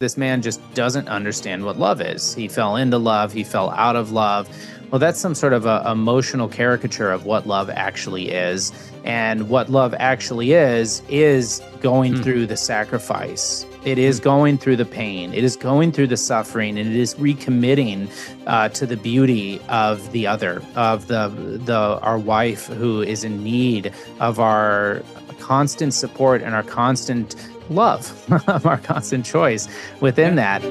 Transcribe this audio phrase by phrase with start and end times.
[0.00, 2.34] this man just doesn't understand what love is.
[2.34, 4.48] He fell into love, he fell out of love.
[4.90, 8.72] Well, that's some sort of a emotional caricature of what love actually is.
[9.04, 12.22] And what love actually is, is going hmm.
[12.22, 13.66] through the sacrifice.
[13.84, 14.24] It is hmm.
[14.24, 15.32] going through the pain.
[15.32, 18.10] It is going through the suffering, and it is recommitting
[18.48, 21.28] uh, to the beauty of the other, of the
[21.64, 25.04] the our wife who is in need of our
[25.38, 27.36] constant support and our constant
[27.70, 28.12] love,
[28.66, 29.68] our constant choice
[30.00, 30.62] within that.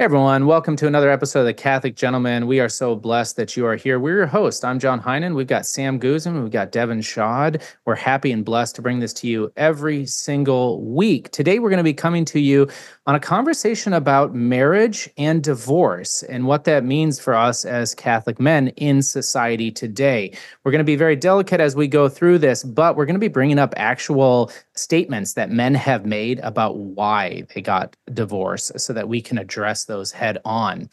[0.00, 2.46] Hey everyone, welcome to another episode of the Catholic Gentleman.
[2.46, 4.00] We are so blessed that you are here.
[4.00, 4.64] We're your host.
[4.64, 5.34] I'm John Heinen.
[5.34, 6.42] We've got Sam Guzman.
[6.42, 7.62] We've got Devin Schadt.
[7.84, 11.30] We're happy and blessed to bring this to you every single week.
[11.32, 12.66] Today, we're going to be coming to you
[13.06, 18.40] on a conversation about marriage and divorce and what that means for us as Catholic
[18.40, 20.32] men in society today.
[20.64, 23.20] We're going to be very delicate as we go through this, but we're going to
[23.20, 28.92] be bringing up actual statements that men have made about why they got divorced so
[28.92, 30.88] that we can address those head on.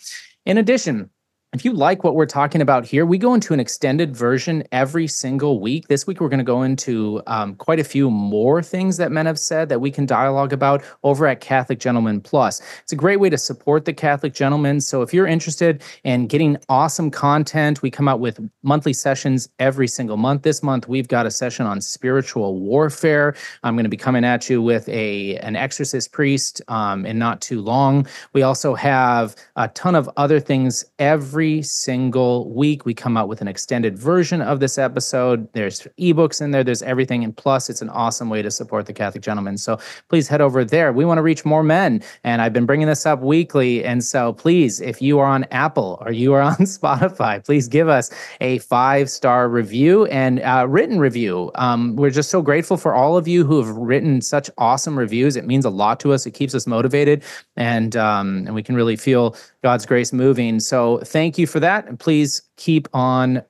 [0.46, 1.10] In addition,
[1.54, 5.08] if you like what we're talking about here, we go into an extended version every
[5.08, 5.88] single week.
[5.88, 9.26] This week, we're going to go into um, quite a few more things that men
[9.26, 12.62] have said that we can dialogue about over at Catholic Gentleman Plus.
[12.84, 14.82] It's a great way to support the Catholic Gentleman.
[14.82, 19.88] So if you're interested in getting awesome content, we come out with monthly sessions every
[19.88, 20.42] single month.
[20.42, 23.36] This month, we've got a session on spiritual warfare.
[23.64, 27.40] I'm going to be coming at you with a an exorcist priest um, in not
[27.40, 28.06] too long.
[28.34, 32.84] We also have a ton of other things every every single week.
[32.84, 35.48] We come out with an extended version of this episode.
[35.54, 37.24] There's ebooks in there, there's everything.
[37.24, 39.60] And plus, it's an awesome way to support the Catholic Gentleman.
[39.60, 39.78] So
[40.10, 40.92] please head over there.
[40.92, 42.02] We want to reach more men.
[42.24, 43.86] And I've been bringing this up weekly.
[43.86, 47.88] And so please, if you are on Apple or you are on Spotify, please give
[47.88, 48.10] us
[48.42, 50.42] a five star review and
[50.74, 51.52] written review.
[51.54, 55.36] Um, we're just so grateful for all of you who have written such awesome reviews.
[55.36, 56.26] It means a lot to us.
[56.26, 57.24] It keeps us motivated,
[57.56, 59.36] and um, and we can really feel
[59.68, 60.62] God's grace moving.
[60.62, 61.90] So thank you for that.
[61.90, 63.44] And please keep on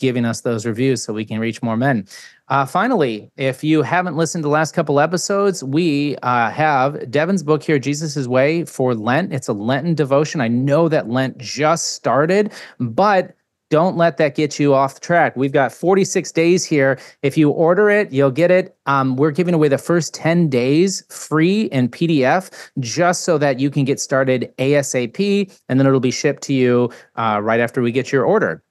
[0.00, 2.08] giving us those reviews so we can reach more men.
[2.48, 7.42] Uh, finally, if you haven't listened to the last couple episodes, we uh, have Devin's
[7.42, 9.30] book here, Jesus' Way for Lent.
[9.30, 10.40] It's a Lenten devotion.
[10.40, 13.36] I know that Lent just started, but
[13.72, 15.34] don't let that get you off the track.
[15.34, 16.98] We've got 46 days here.
[17.22, 18.76] If you order it, you'll get it.
[18.84, 22.50] Um, we're giving away the first 10 days free in PDF
[22.80, 26.92] just so that you can get started ASAP and then it'll be shipped to you
[27.16, 28.62] uh, right after we get your order.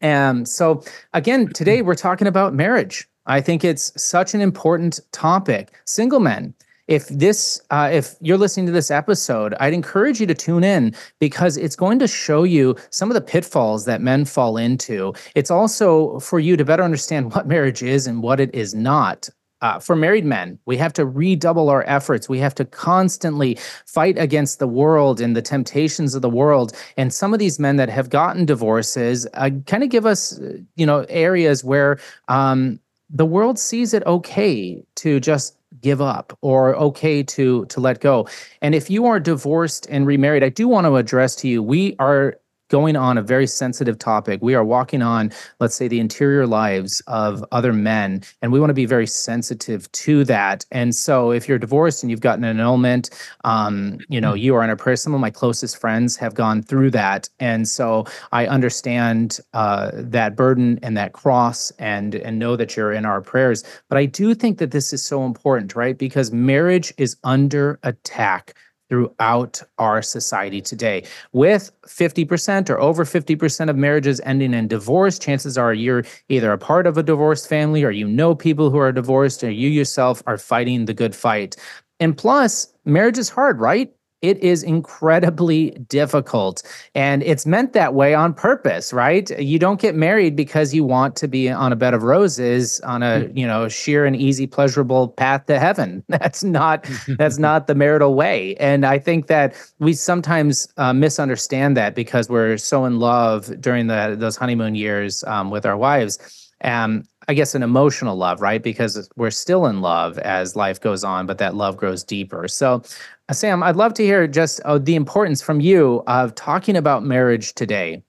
[0.00, 3.06] And so, again, today we're talking about marriage.
[3.26, 5.74] I think it's such an important topic.
[5.84, 6.54] Single men,
[6.90, 10.94] if this uh, if you're listening to this episode i'd encourage you to tune in
[11.20, 15.50] because it's going to show you some of the pitfalls that men fall into it's
[15.50, 19.30] also for you to better understand what marriage is and what it is not
[19.62, 22.30] uh, for married men, we have to redouble our efforts.
[22.30, 26.72] We have to constantly fight against the world and the temptations of the world.
[26.96, 30.40] And some of these men that have gotten divorces uh, kind of give us,
[30.76, 32.80] you know, areas where um,
[33.10, 38.28] the world sees it okay to just give up or okay to to let go.
[38.60, 41.96] And if you are divorced and remarried, I do want to address to you we
[41.98, 42.36] are
[42.70, 44.40] going on a very sensitive topic.
[44.40, 48.70] We are walking on, let's say, the interior lives of other men, and we want
[48.70, 50.64] to be very sensitive to that.
[50.70, 53.10] And so, if you're divorced and you've gotten an annulment,
[53.44, 54.96] um, you know, you are in a prayer.
[54.96, 60.36] Some of my closest friends have gone through that, and so I understand uh, that
[60.36, 63.64] burden and that cross, and and know that you're in our prayers.
[63.88, 65.98] But I do think that this is so important, right?
[65.98, 68.54] Because marriage is under attack
[68.90, 71.04] throughout our society today.
[71.32, 76.58] With 50% or over 50% of marriages ending in divorce, chances are you're either a
[76.58, 80.22] part of a divorced family or you know people who are divorced or you yourself
[80.26, 81.56] are fighting the good fight.
[82.00, 83.94] And plus, marriage is hard, right?
[84.22, 86.62] It is incredibly difficult.
[86.94, 89.30] And it's meant that way on purpose right?
[89.38, 93.02] You don't get married because you want to be on a bed of roses on
[93.02, 93.36] a hmm.
[93.36, 96.02] you know sheer and easy pleasurable path to heaven.
[96.08, 98.56] That's not that's not the marital way.
[98.56, 103.86] And i think that we sometimes uh, misunderstand that because we're so in love during
[103.86, 106.18] the those honeymoon years um, with our wives.
[106.62, 108.62] Um, I guess an emotional love, right?
[108.62, 112.48] Because we're still in love as life goes on, but that love grows deeper.
[112.48, 112.82] So,
[113.28, 117.04] uh, Sam, I'd love to hear just uh, the importance from you of talking about
[117.04, 118.02] marriage today.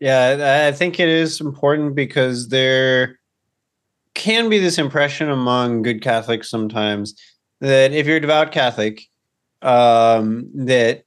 [0.00, 3.18] Yeah, I think it is important because there
[4.14, 7.14] can be this impression among good Catholics sometimes
[7.60, 9.02] that if you're a devout Catholic,
[9.62, 11.04] um, that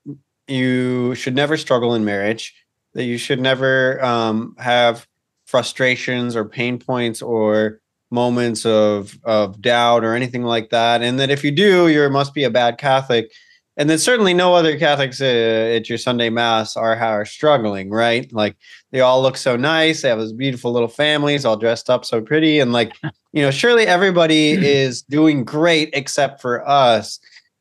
[0.47, 2.55] you should never struggle in marriage,
[2.93, 5.05] that you should never um, have
[5.47, 7.79] frustrations or pain points or
[8.11, 11.01] moments of of doubt or anything like that.
[11.01, 13.31] And that if you do you must be a bad catholic.
[13.79, 18.31] And then certainly no other catholics uh, at your sunday mass are are struggling right?
[18.33, 18.55] Like
[18.91, 20.01] they all look so nice.
[20.01, 22.59] They have those beautiful little families all dressed up so pretty.
[22.59, 22.93] And like
[23.33, 27.19] you know surely everybody is doing great except for us.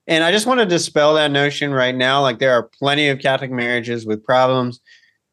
[0.08, 2.22] And i just want to dispel that notion right now.
[2.22, 4.80] Like there are plenty of catholic marriages with problems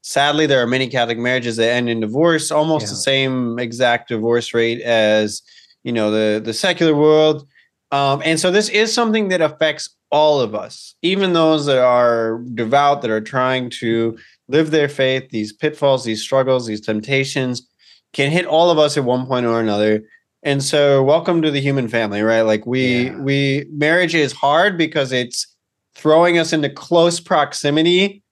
[0.04, 2.90] sadly there are many catholic marriages that end in divorce almost yeah.
[2.90, 5.42] the same exact divorce rate as
[5.84, 7.48] you know the the secular world
[7.92, 12.40] um, and so this is something that affects all of us even those that are
[12.54, 14.18] devout that are trying to
[14.50, 17.68] live their faith these pitfalls these struggles these temptations
[18.12, 20.04] can hit all of us at one point or another
[20.44, 23.18] and so welcome to the human family right like we yeah.
[23.20, 25.48] we marriage is hard because it's
[25.96, 28.23] throwing us into close proximity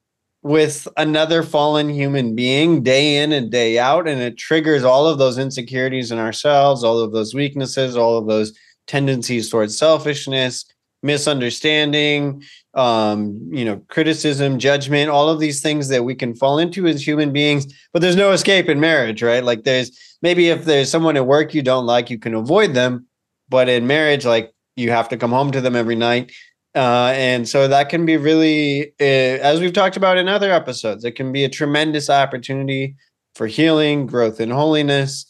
[0.43, 5.19] with another fallen human being day in and day out and it triggers all of
[5.19, 8.51] those insecurities in ourselves all of those weaknesses all of those
[8.87, 10.65] tendencies towards selfishness
[11.03, 12.41] misunderstanding
[12.73, 17.05] um you know criticism judgment all of these things that we can fall into as
[17.05, 17.67] human beings.
[17.91, 19.43] But there's no escape in marriage right?
[19.43, 23.07] Like there's maybe if there's someone at work you don't like you can avoid them.
[23.49, 26.31] But in marriage like you have to come home to them every night
[26.75, 31.03] uh, and so that can be really, uh, as we've talked about in other episodes,
[31.03, 32.95] it can be a tremendous opportunity
[33.35, 35.25] for healing, growth in holiness,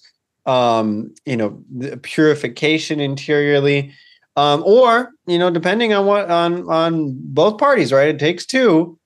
[0.45, 1.61] um, you know,
[2.01, 3.93] purification interiorly,
[4.35, 8.09] um, or you know, depending on what on on both parties, right?
[8.09, 8.97] It takes two.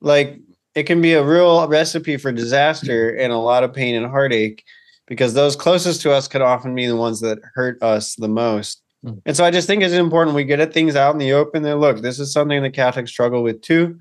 [0.00, 0.38] Like
[0.74, 4.64] it can be a real recipe for disaster and a lot of pain and heartache
[5.06, 8.83] because those closest to us can often be the ones that hurt us the most.
[9.04, 9.20] Mm.
[9.26, 11.64] And so I just think it's important we get at things out in the open.
[11.64, 13.98] And look, this is something the Catholics struggle with too.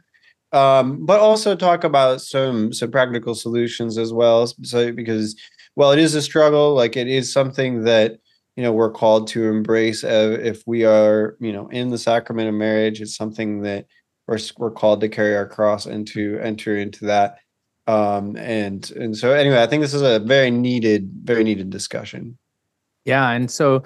[0.51, 4.47] Um, but also talk about some some practical solutions as well.
[4.61, 5.35] So because
[5.75, 8.19] well, it is a struggle, like it is something that
[8.55, 12.49] you know we're called to embrace uh, if we are you know in the sacrament
[12.49, 13.01] of marriage.
[13.01, 13.87] It's something that
[14.27, 17.39] we're we're called to carry our cross and to enter into that.
[17.87, 22.37] Um, and and so anyway, I think this is a very needed, very needed discussion.
[23.05, 23.83] Yeah, and so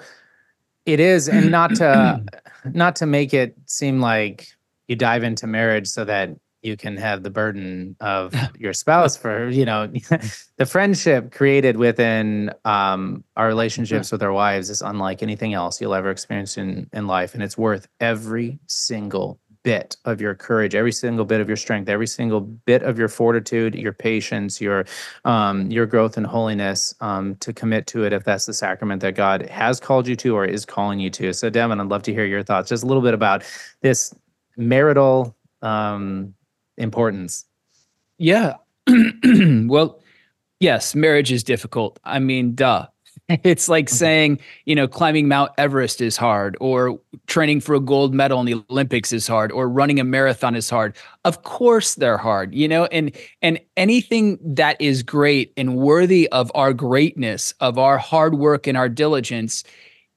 [0.88, 2.24] it is, and not to
[2.72, 4.48] not to make it seem like
[4.88, 6.30] you dive into marriage so that
[6.62, 9.86] you can have the burden of your spouse for you know
[10.56, 15.94] the friendship created within um, our relationships with our wives is unlike anything else you'll
[15.94, 20.92] ever experience in in life and it's worth every single bit of your courage, every
[20.92, 24.84] single bit of your strength, every single bit of your fortitude, your patience, your
[25.24, 29.14] um, your growth and holiness um, to commit to it if that's the sacrament that
[29.14, 31.32] God has called you to or is calling you to.
[31.32, 32.68] So, Devin, I'd love to hear your thoughts.
[32.68, 33.44] Just a little bit about
[33.80, 34.14] this
[34.56, 36.34] marital um,
[36.76, 37.44] importance.
[38.18, 38.54] Yeah.
[39.66, 40.00] well,
[40.60, 41.98] yes, marriage is difficult.
[42.04, 42.86] I mean, duh.
[43.44, 43.96] It's like mm-hmm.
[43.96, 48.46] saying, you know, climbing Mount Everest is hard, or training for a gold medal in
[48.46, 50.96] the Olympics is hard, or running a marathon is hard.
[51.24, 56.50] Of course they're hard, you know, and and anything that is great and worthy of
[56.54, 59.62] our greatness, of our hard work and our diligence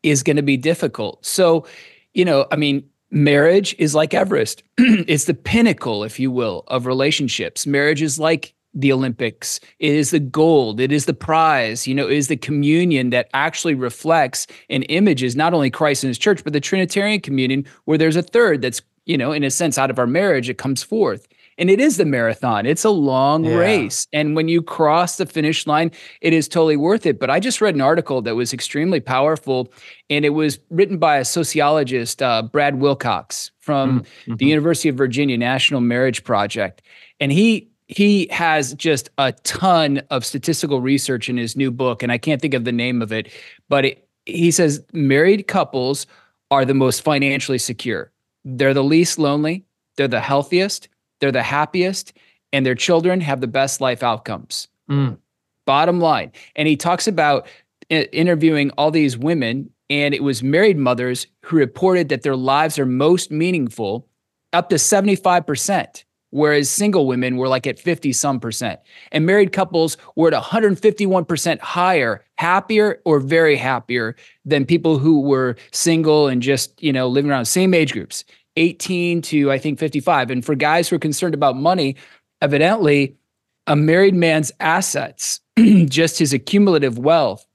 [0.03, 1.25] is going to be difficult.
[1.25, 1.67] So,
[2.13, 4.63] you know, I mean, marriage is like Everest.
[4.77, 7.67] it's the pinnacle, if you will, of relationships.
[7.67, 9.59] Marriage is like the Olympics.
[9.79, 10.79] It is the gold.
[10.79, 11.87] It is the prize.
[11.87, 16.09] You know, it is the communion that actually reflects and images not only Christ and
[16.09, 19.51] his church, but the Trinitarian communion, where there's a third that's, you know, in a
[19.51, 21.27] sense, out of our marriage, it comes forth.
[21.57, 22.65] And it is the marathon.
[22.65, 23.55] It's a long yeah.
[23.55, 24.07] race.
[24.13, 27.19] And when you cross the finish line, it is totally worth it.
[27.19, 29.71] But I just read an article that was extremely powerful,
[30.09, 34.35] and it was written by a sociologist, uh, Brad Wilcox from mm-hmm.
[34.35, 36.81] the University of Virginia National Marriage Project.
[37.19, 42.11] And he he has just a ton of statistical research in his new book, and
[42.11, 43.29] I can't think of the name of it,
[43.67, 46.07] but it, he says married couples
[46.49, 48.11] are the most financially secure.
[48.45, 49.65] They're the least lonely,
[49.97, 50.87] they're the healthiest,
[51.19, 52.13] they're the happiest,
[52.53, 54.69] and their children have the best life outcomes.
[54.89, 55.17] Mm.
[55.65, 56.31] Bottom line.
[56.55, 57.45] And he talks about
[57.89, 62.85] interviewing all these women, and it was married mothers who reported that their lives are
[62.85, 64.07] most meaningful
[64.53, 68.79] up to 75% whereas single women were like at 50 some percent.
[69.11, 75.55] And married couples were at 151% higher, happier or very happier than people who were
[75.71, 78.23] single and just, you know, living around the same age groups,
[78.57, 80.31] 18 to I think 55.
[80.31, 81.95] And for guys who are concerned about money,
[82.41, 83.15] evidently
[83.67, 85.39] a married man's assets,
[85.85, 87.45] just his accumulative wealth,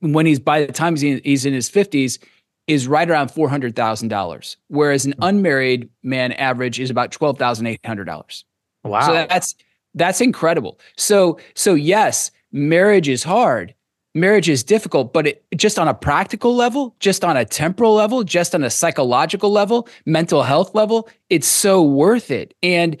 [0.00, 2.18] when he's by the time he's in his 50s,
[2.66, 5.22] is right around $400,000, whereas an hmm.
[5.22, 8.44] unmarried man average is about $12,800.
[8.84, 9.06] Wow.
[9.06, 9.54] So that's
[9.94, 10.78] That's incredible.
[10.96, 13.74] So so yes, marriage is hard.
[14.16, 18.22] Marriage is difficult, but it, just on a practical level, just on a temporal level,
[18.22, 22.54] just on a psychological level, mental health level, it's so worth it.
[22.62, 22.96] And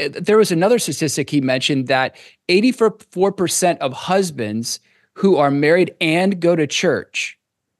[0.00, 2.16] uh, there was another statistic he mentioned that
[2.48, 4.80] 84% of husbands
[5.14, 7.38] who are married and go to church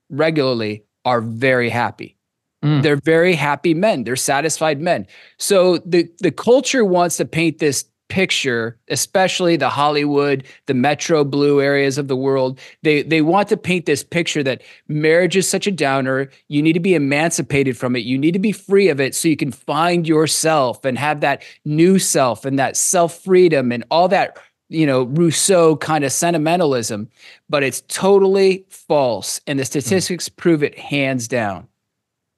[0.08, 2.16] regularly are very happy.
[2.64, 2.82] Mm.
[2.82, 4.04] They're very happy men.
[4.04, 5.06] They're satisfied men.
[5.38, 11.62] So the the culture wants to paint this picture, especially the Hollywood, the Metro Blue
[11.62, 12.58] areas of the world.
[12.82, 16.28] They they want to paint this picture that marriage is such a downer.
[16.48, 18.00] You need to be emancipated from it.
[18.00, 21.42] You need to be free of it so you can find yourself and have that
[21.64, 24.36] new self and that self freedom and all that
[24.70, 27.10] you know Rousseau kind of sentimentalism.
[27.50, 29.66] But it's totally false, and the hmm.
[29.66, 30.36] statistics mm.
[30.36, 31.68] prove it hands down.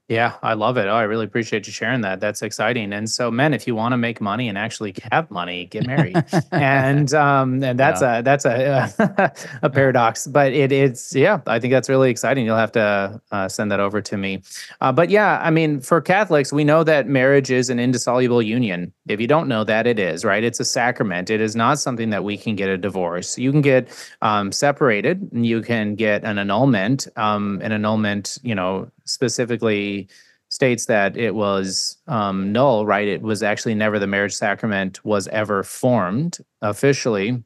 [0.08, 0.88] Yeah, I love it.
[0.88, 2.20] Oh, I really appreciate you sharing that.
[2.20, 2.92] That's exciting.
[2.92, 6.22] And so, men, if you want to make money and actually have money, get married.
[6.52, 8.18] and um, and that's yeah.
[8.18, 9.32] a that's a
[9.62, 11.40] a paradox, but it it's yeah.
[11.46, 12.44] I think that's really exciting.
[12.44, 14.42] You'll have to uh, send that over to me.
[14.80, 18.92] Uh, but yeah, I mean, for Catholics, we know that marriage is an indissoluble union.
[19.06, 20.42] If you don't know that, it is right.
[20.42, 21.30] It's a sacrament.
[21.30, 23.38] It is not something that we can get a divorce.
[23.38, 23.88] You can get
[24.20, 25.30] um, separated.
[25.32, 27.06] And you can get an annulment.
[27.16, 30.08] Um, an annulment, you know specifically
[30.48, 33.08] states that it was um, null, right?
[33.08, 37.42] It was actually never the marriage sacrament was ever formed officially.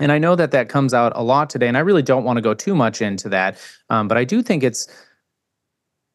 [0.00, 2.38] And I know that that comes out a lot today, and I really don't want
[2.38, 3.58] to go too much into that,
[3.90, 4.88] um, but I do think it's,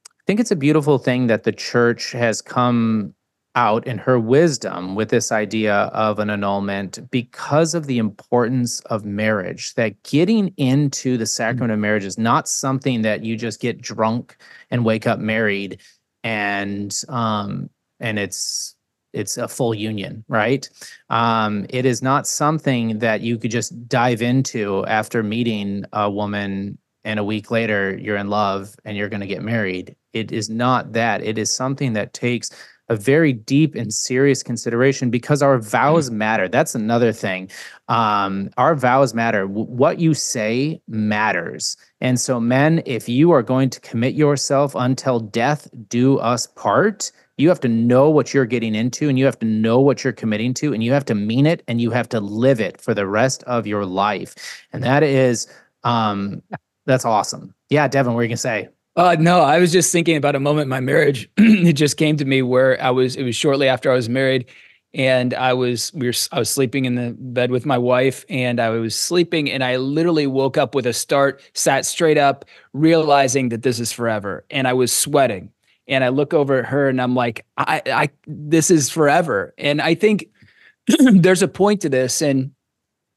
[0.08, 3.14] I think it's a beautiful thing that the church has come
[3.56, 9.06] out in her wisdom with this idea of an annulment because of the importance of
[9.06, 13.82] marriage that getting into the sacrament of marriage is not something that you just get
[13.82, 14.38] drunk
[14.72, 15.80] and wake up married
[16.24, 17.70] and um
[18.00, 18.76] and it's
[19.12, 20.68] it's a full union right?
[21.10, 26.80] Um it is not something that you could just dive into after meeting a woman
[27.04, 29.96] and a week later you're in love and you're going to get married.
[30.14, 31.22] It is not that.
[31.24, 32.50] It is something that takes
[32.90, 36.14] a very deep and serious consideration because our vows mm.
[36.14, 36.48] matter.
[36.48, 37.50] That's another thing.
[37.88, 39.48] Um, our vows matter.
[39.48, 41.78] W- what you say matters.
[42.02, 47.12] And so, men, if you are going to commit yourself until death do us part,
[47.38, 50.14] you have to know what you're getting into and you have to know what you're
[50.14, 52.94] committing to and you have to mean it and you have to live it for
[52.94, 54.36] the rest of your life.
[54.72, 55.48] And that is,
[55.84, 56.44] um,
[56.86, 57.56] that's awesome.
[57.70, 58.70] Yeah, Devin, what are you going to say?
[58.96, 61.30] Uh, no, I was just thinking about a moment in my marriage.
[61.38, 63.16] it just came to me where I was.
[63.16, 64.46] It was shortly after I was married,
[64.94, 68.60] and I was we were I was sleeping in the bed with my wife, and
[68.60, 73.50] I was sleeping, and I literally woke up with a start, sat straight up, realizing
[73.50, 75.52] that this is forever, and I was sweating.
[75.88, 79.54] And I look over at her, and I'm like, I, I, this is forever.
[79.58, 80.28] And I think
[81.00, 82.52] there's a point to this, and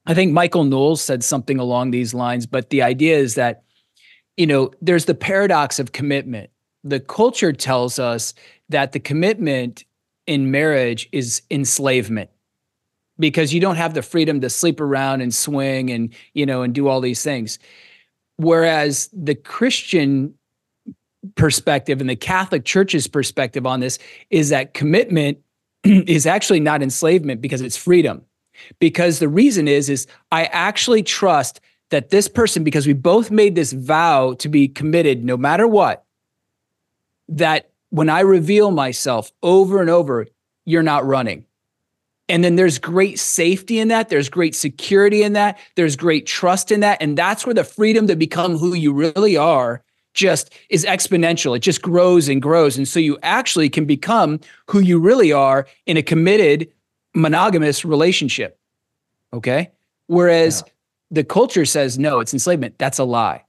[0.06, 2.46] I think Michael Knowles said something along these lines.
[2.46, 3.62] But the idea is that
[4.36, 6.50] you know, there's the paradox of commitment.
[6.84, 8.34] The culture tells us
[8.68, 9.84] that the commitment
[10.26, 12.30] in marriage is enslavement
[13.18, 16.74] because you don't have the freedom to sleep around and swing and, you know, and
[16.74, 17.58] do all these things.
[18.36, 20.34] Whereas the Christian
[21.34, 23.98] perspective and the Catholic Church's perspective on this
[24.30, 25.38] is that commitment
[25.84, 28.22] is actually not enslavement because it's freedom.
[28.78, 33.54] Because the reason is is I actually trust that this person, because we both made
[33.54, 36.04] this vow to be committed no matter what,
[37.28, 40.26] that when I reveal myself over and over,
[40.64, 41.44] you're not running.
[42.28, 44.08] And then there's great safety in that.
[44.08, 45.58] There's great security in that.
[45.76, 47.00] There's great trust in that.
[47.00, 51.56] And that's where the freedom to become who you really are just is exponential.
[51.56, 52.76] It just grows and grows.
[52.76, 56.72] And so you actually can become who you really are in a committed
[57.14, 58.58] monogamous relationship.
[59.32, 59.70] Okay.
[60.08, 60.72] Whereas yeah
[61.10, 62.76] the culture says no, it's enslavement.
[62.78, 63.44] That's a lie.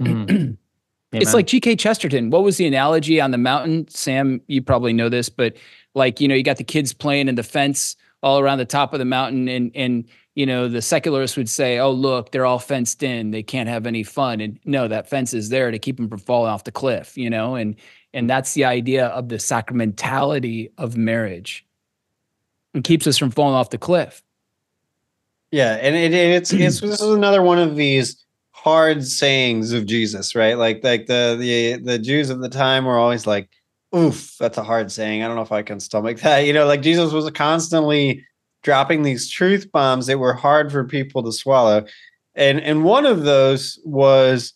[0.00, 0.56] Mm.
[1.12, 1.76] it's like G.K.
[1.76, 2.30] Chesterton.
[2.30, 3.88] What was the analogy on the mountain?
[3.88, 5.56] Sam, you probably know this, but
[5.94, 8.92] like you know, you got the kids playing in the fence all around the top
[8.92, 12.58] of the mountain, and and you know, the secularists would say, "Oh, look, they're all
[12.58, 13.30] fenced in.
[13.30, 16.18] They can't have any fun." And no, that fence is there to keep them from
[16.18, 17.16] falling off the cliff.
[17.16, 17.76] You know, and
[18.12, 21.66] and that's the idea of the sacramentality of marriage.
[22.74, 24.22] It keeps us from falling off the cliff.
[25.50, 28.22] Yeah, and it, it's it's this is another one of these
[28.52, 30.58] hard sayings of Jesus, right?
[30.58, 33.48] Like like the the the Jews of the time were always like,
[33.94, 35.22] "Oof, that's a hard saying.
[35.22, 38.24] I don't know if I can stomach that." You know, like Jesus was constantly
[38.62, 41.86] dropping these truth bombs that were hard for people to swallow,
[42.34, 44.52] and and one of those was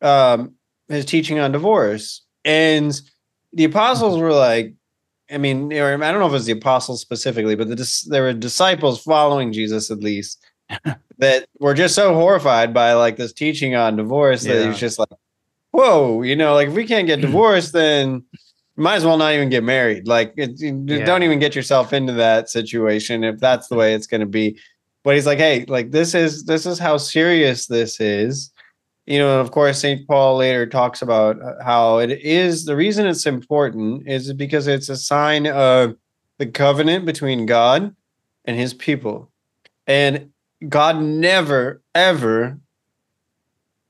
[0.00, 0.54] um,
[0.88, 3.00] his teaching on divorce, and
[3.52, 4.74] the apostles were like,
[5.32, 8.32] I mean, I don't know if it was the apostles specifically, but the, there were
[8.32, 10.44] disciples following Jesus at least
[11.18, 14.66] that were just so horrified by like this teaching on divorce that Yeah.
[14.68, 15.08] he's just like,
[15.70, 18.24] whoa, you know, like if we can't get divorced, then
[18.76, 20.06] might as well not even get married.
[20.08, 21.04] Like, it, you Yeah.
[21.04, 24.58] don't even get yourself into that situation if that's the way it's going to be.
[25.04, 28.50] But he's like, hey, like this is this is how serious this is.
[29.06, 30.06] You know, of course, St.
[30.06, 34.88] Paul later talks about uh, how it is the reason it's important is because it's
[34.88, 35.96] a sign of
[36.38, 37.94] the covenant between God
[38.44, 39.30] and his people.
[39.86, 40.30] And
[40.68, 42.58] God never, ever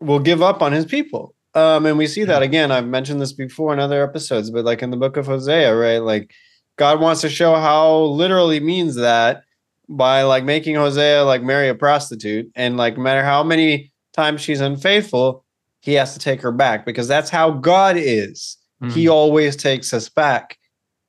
[0.00, 1.34] will give up on his people.
[1.54, 2.72] Um, and we see that again.
[2.72, 5.98] I've mentioned this before in other episodes, but like in the book of Hosea, right?
[5.98, 6.32] Like
[6.78, 9.42] God wants to show how literally means that
[9.88, 14.40] by like making Hosea like marry a prostitute, and like no matter how many times
[14.40, 15.44] she's unfaithful,
[15.80, 18.56] he has to take her back because that's how God is.
[18.90, 19.12] He hmm.
[19.12, 20.58] always takes us back.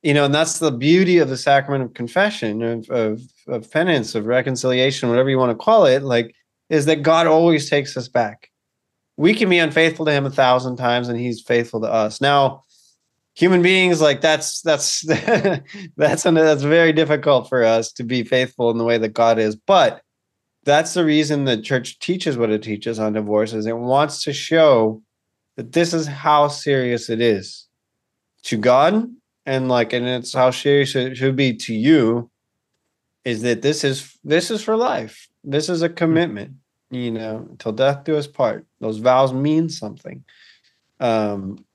[0.04, 4.16] You know, and that's the beauty of the sacrament of confession, of, of, of penance,
[4.16, 6.36] of reconciliation, whatever you want to call it, like,
[6.70, 8.50] is that God always takes us back.
[9.16, 12.20] We can be unfaithful to him a thousand times and he's faithful to us.
[12.20, 12.64] Now,
[13.36, 15.02] human beings, like that's that's
[15.98, 19.56] that's that's very difficult for us to be faithful in the way that God is.
[19.56, 20.02] But
[20.64, 24.34] that's the reason the church teaches what it teaches on divorce is it wants to
[24.34, 25.02] show
[25.56, 27.68] that this is how serious it is
[28.44, 29.10] to God
[29.46, 32.30] and like and it's how serious it should be to you
[33.26, 35.28] is that this is this is for life.
[35.44, 36.54] This is a commitment,
[36.92, 38.66] you know, until death do us part.
[38.80, 40.24] Those vows mean something.
[41.00, 41.66] Um,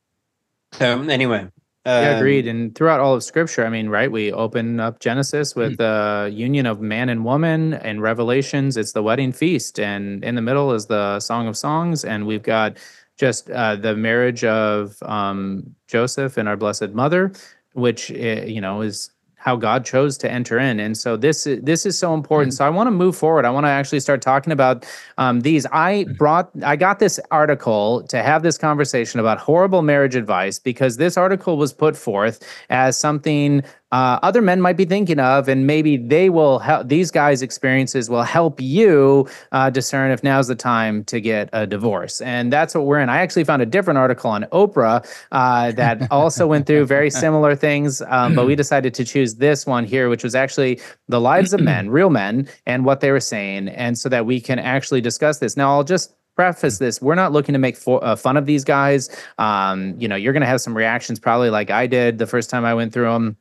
[0.81, 1.49] um anyway.
[1.89, 2.47] Yeah, um, agreed.
[2.47, 4.11] And throughout all of Scripture, I mean, right?
[4.11, 5.61] We open up Genesis Hmm.
[5.61, 10.35] with the union of man and woman, and Revelations, it's the wedding feast, and in
[10.35, 12.77] the middle is the Song of Songs, and we've got
[13.17, 17.33] just uh, the marriage of um, Joseph and our Blessed Mother,
[17.73, 18.15] which uh,
[18.47, 20.81] you know is how God chose to enter in.
[20.81, 22.55] And so this is this is so important.
[22.55, 23.45] So I want to move forward.
[23.45, 24.85] I want to actually start talking about
[25.17, 25.65] um, these.
[25.73, 30.97] I brought I got this article to have this conversation about horrible marriage advice because
[30.97, 35.67] this article was put forth as something uh, other men might be thinking of, and
[35.67, 36.89] maybe they will help.
[36.89, 41.67] These guys' experiences will help you uh, discern if now's the time to get a
[41.67, 43.09] divorce, and that's what we're in.
[43.09, 47.57] I actually found a different article on Oprah uh, that also went through very similar
[47.57, 51.55] things, um, but we decided to choose this one here, which was actually the lives
[51.55, 55.01] of men, real men, and what they were saying, and so that we can actually
[55.01, 55.57] discuss this.
[55.57, 58.63] Now, I'll just preface this we're not looking to make for, uh, fun of these
[58.63, 62.29] guys um, you know you're going to have some reactions probably like i did the
[62.29, 63.37] first time i went through them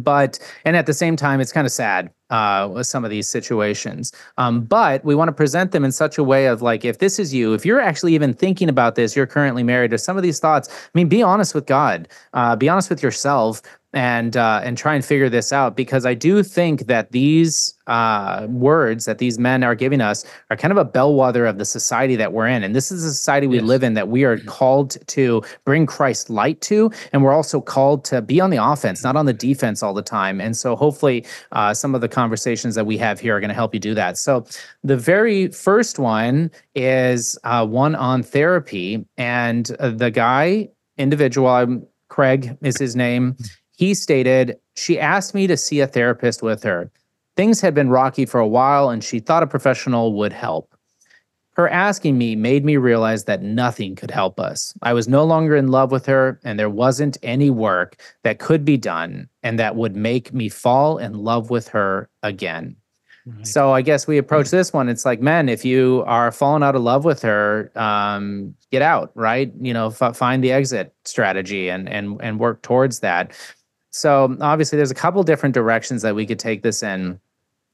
[0.00, 3.28] but and at the same time it's kind of sad uh, with some of these
[3.28, 4.12] situations.
[4.38, 7.18] Um, but we want to present them in such a way of like if this
[7.18, 10.22] is you if you're actually even thinking about this you're currently married or some of
[10.22, 13.60] these thoughts i mean be honest with god uh, be honest with yourself
[13.92, 18.46] and uh, and try and figure this out because I do think that these uh,
[18.48, 22.16] words that these men are giving us are kind of a bellwether of the society
[22.16, 23.64] that we're in, and this is a society we Yes.
[23.64, 28.04] live in that we are called to bring Christ light to, and we're also called
[28.06, 30.40] to be on the offense, not on the defense all the time.
[30.40, 33.54] And so, hopefully, uh, some of the conversations that we have here are going to
[33.54, 34.16] help you do that.
[34.16, 34.46] So,
[34.82, 41.86] the very first one is uh, one on therapy, and uh, the guy individual, I'm,
[42.08, 43.36] Craig is his name
[43.82, 46.88] he stated, She asked me to see a therapist with her.
[47.36, 50.72] Things had been rocky for a while, and she thought a professional would help.
[51.54, 54.72] Her asking me made me realize that nothing could help us.
[54.82, 58.64] I was no longer in love with her, and there wasn't any work that could
[58.64, 62.76] be done and that would make me fall in love with her again.
[63.44, 64.88] So I guess we approach this one.
[64.88, 69.12] It's like, men, if you are falling out of love with her, um, get out,
[69.14, 69.52] right?
[69.60, 73.32] You know, f- find the exit strategy and and and work towards that.
[73.92, 77.20] So obviously, there's a couple different directions that we could take this in.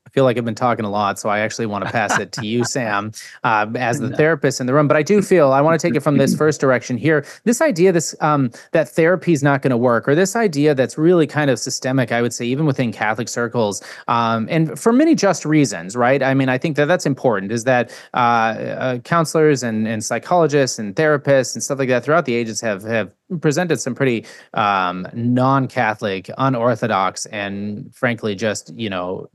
[0.04, 2.33] I feel like I've been talking a lot, so I actually want to pass it
[2.33, 3.12] to you, Sam,
[3.44, 4.88] uh, as the therapist in the room.
[4.88, 7.26] But I do feel I want to take it from this first direction here.
[7.44, 10.96] This idea, this um, that therapy is not going to work, or this idea that's
[10.96, 15.14] really kind of systemic, I would say, even within Catholic circles, um, and for many
[15.14, 16.22] just reasons, right?
[16.22, 17.52] I mean, I think that that's important.
[17.52, 22.24] Is that uh, uh, counselors and and psychologists and therapists and stuff like that throughout
[22.24, 29.29] the ages have have presented some pretty um, non-Catholic, unorthodox, and frankly, just you know,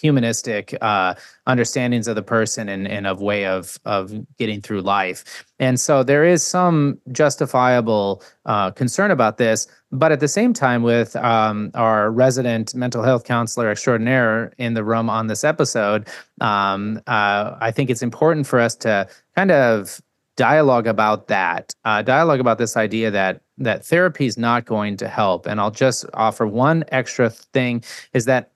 [0.00, 1.14] humanistic uh,
[1.46, 5.44] understandings of the person and, and of way of of getting through life.
[5.58, 10.82] And so there is some justifiable uh, concern about this, but at the same time,
[10.82, 16.08] with um, our resident mental health counselor extraordinaire in the room on this episode,
[16.40, 20.00] um, uh, I think it's important for us to kind of
[20.38, 21.74] dialogue about that.
[21.84, 25.46] Uh, dialogue about this idea that that therapy is not going to help.
[25.46, 28.52] And I'll just offer one extra thing: is that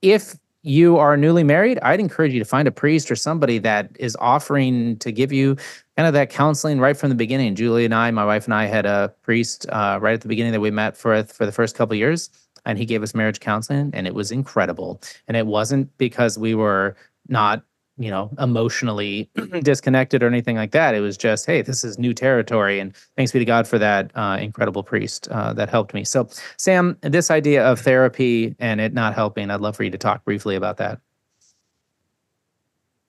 [0.00, 3.90] if you are newly married, I'd encourage you to find a priest or somebody that
[3.98, 5.56] is offering to give you
[5.96, 7.54] kind of that counseling right from the beginning.
[7.54, 10.52] Julie and I, my wife and I, had a priest uh, right at the beginning
[10.52, 12.30] that we met for for the first couple years,
[12.64, 15.00] and he gave us marriage counseling, and it was incredible.
[15.28, 16.96] And it wasn't because we were
[17.28, 17.64] not
[18.02, 19.30] you know emotionally
[19.62, 20.94] disconnected or anything like that.
[20.94, 24.10] It was just hey this is new territory and thanks be to god for that
[24.14, 26.04] uh, incredible priest uh, that helped me.
[26.04, 29.98] So sam this idea of therapy and it not helping i'd love for you to
[29.98, 31.00] talk briefly about that.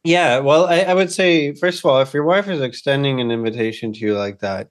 [0.04, 3.32] Yeah well I, I would say first of all if your wife is extending an
[3.32, 4.70] invitation to you like that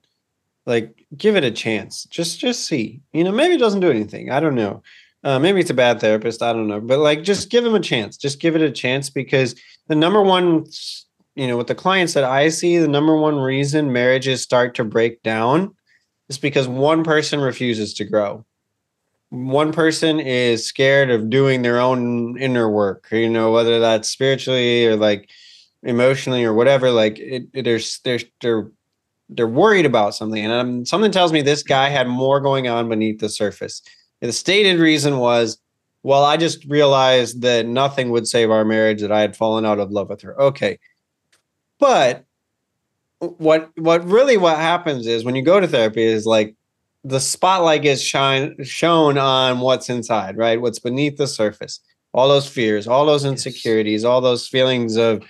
[0.65, 2.05] like give it a chance.
[2.05, 3.01] Just just see.
[3.11, 4.31] You know maybe it doesn't do anything.
[4.31, 4.81] I don't know
[5.23, 7.79] uh, maybe it's a bad therapist i don't know but like just give him a
[7.79, 9.55] chance just give it a chance because
[9.87, 10.65] the number one
[11.35, 14.83] you know with the clients that i see the number one reason marriages start to
[14.83, 15.73] break down
[16.29, 18.45] is because one person refuses to grow.
[19.29, 24.85] One person is scared of doing their own inner work you know whether that's spiritually
[24.85, 25.27] or like
[25.81, 28.69] emotionally or whatever like it, it, there's there's they're
[29.29, 32.87] they're worried about something and um, something tells me this guy had more going on
[32.89, 33.81] beneath the surface
[34.23, 35.59] and the stated reason was
[36.01, 39.79] well, I just realized that nothing would save our marriage, that I had fallen out
[39.79, 40.39] of love with her.
[40.41, 40.79] Okay.
[41.77, 42.25] But
[43.19, 46.55] what what really what happens is when you go to therapy is like
[47.03, 50.61] the spotlight gets shine shown on what's inside, right?
[50.61, 51.81] What's beneath the surface.
[52.13, 55.21] All those fears, all those insecurities, all those feelings of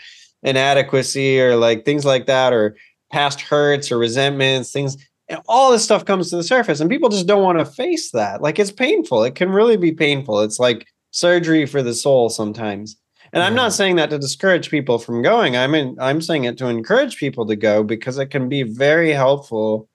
[0.43, 2.75] inadequacy or like things like that, or
[3.11, 4.97] past hurts or resentments, things
[5.29, 8.11] and all this stuff comes to the surface and people just don't want to face
[8.11, 8.41] that.
[8.41, 9.23] Like it's painful.
[9.23, 10.41] It can really be painful.
[10.41, 12.97] It's like surgery for the soul sometimes.
[13.31, 13.77] And i'm not mm-hmm.
[13.77, 15.55] saying that to discourage people from going.
[15.55, 19.11] I'm in i'm saying it to encourage people to go because it can be very
[19.11, 19.89] helpful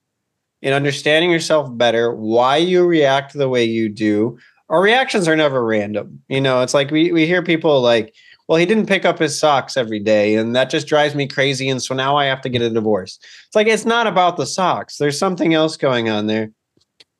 [0.61, 4.37] in understanding yourself better why you react the way you do.
[4.69, 6.21] Our reactions are never random.
[6.27, 8.13] You know it's like we, we hear people like
[8.49, 11.69] well, he didn't pick up his socks every day, and that just drives me crazy.
[11.69, 13.19] And so now I have to get a divorce.
[13.45, 14.97] It's like it's not about the socks.
[14.97, 16.51] There's something else going on there.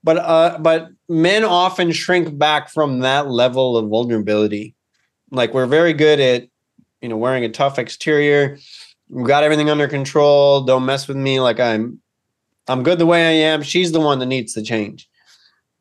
[0.04, 4.74] But uh, but men often shrink back from that level of vulnerability.
[5.30, 6.48] Like we're very good at,
[7.00, 8.58] you know, wearing a tough exterior.
[9.08, 10.62] We've got everything under control.
[10.62, 11.40] Don't mess with me.
[11.40, 12.02] Like I'm,
[12.68, 13.62] I'm good the way I am.
[13.62, 15.08] She's the one that needs to change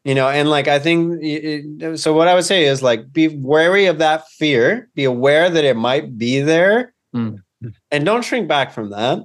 [0.04, 3.28] you know and like i think it, so what i would say is like be
[3.28, 7.38] wary of that fear be aware that it might be there mm.
[7.90, 9.18] and don't shrink back from that.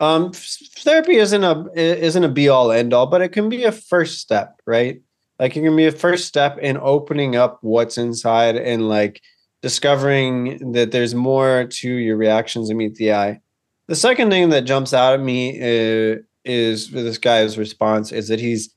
[0.00, 3.72] Um therapy isn't a isn't a be all end all but it can be a
[3.72, 5.00] first step right?
[5.38, 9.20] Like it can be a first step in opening up what's inside and like
[9.62, 13.40] discovering that there's more to your reactions that meet the eye.
[13.86, 18.28] The second thing that jumps out at me is, uh, is this guy's response is
[18.28, 18.73] that he's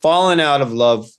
[0.00, 1.10] fallen out of love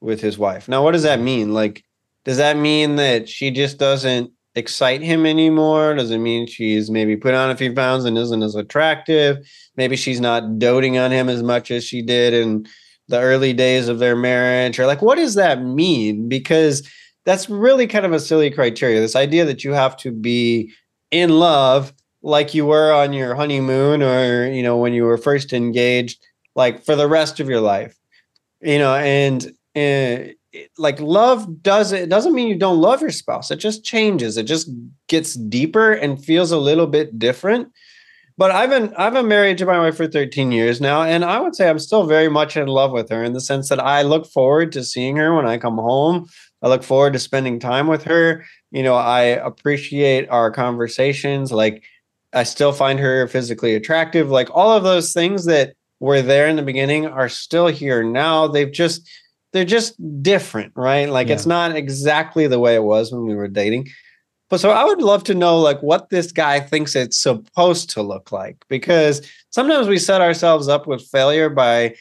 [0.00, 0.68] with his wife.
[0.68, 1.52] Now, what does that mean?
[1.52, 1.84] Like,
[2.24, 5.94] does that mean that she just doesn't excite him anymore?
[5.94, 9.38] Does it mean she's maybe put on a few pounds and isn't as attractive?
[9.76, 12.66] Maybe she's not doting on him as much as she did in
[13.08, 14.78] the early days of their marriage?
[14.78, 16.28] Or like, what does that mean?
[16.28, 16.88] Because
[17.24, 19.00] that's really kind of a silly criteria.
[19.00, 20.72] This idea that you have to be
[21.10, 25.52] in love like you were on your honeymoon or, you know, when you were first
[25.52, 26.24] engaged,
[26.54, 27.99] like for the rest of your life
[28.60, 30.34] you know and and
[30.78, 33.50] like love doesn't it doesn't mean you don't love your spouse.
[33.50, 34.36] It just changes.
[34.36, 34.70] It just
[35.08, 37.68] gets deeper and feels a little bit different.
[38.36, 41.38] But i've been i've been married to my wife for 13 years now and i
[41.38, 44.00] would say i'm still very much in love with her in the sense that i
[44.00, 46.26] look forward to seeing her when i come home.
[46.62, 48.44] I look forward to spending time with her.
[48.70, 51.52] You know i appreciate our conversations.
[51.52, 51.82] Like
[52.32, 54.30] i still find her physically attractive.
[54.30, 58.48] Like all of those things that were there in the beginning are still here now.
[58.48, 59.08] They've just
[59.52, 61.08] they're just different, right?
[61.08, 61.34] Like yeah.
[61.34, 63.88] it's not exactly the way it was when we were dating.
[64.48, 68.02] But so I would love to know like what this guy thinks it's supposed to
[68.02, 71.94] look like because sometimes we set ourselves up with failure by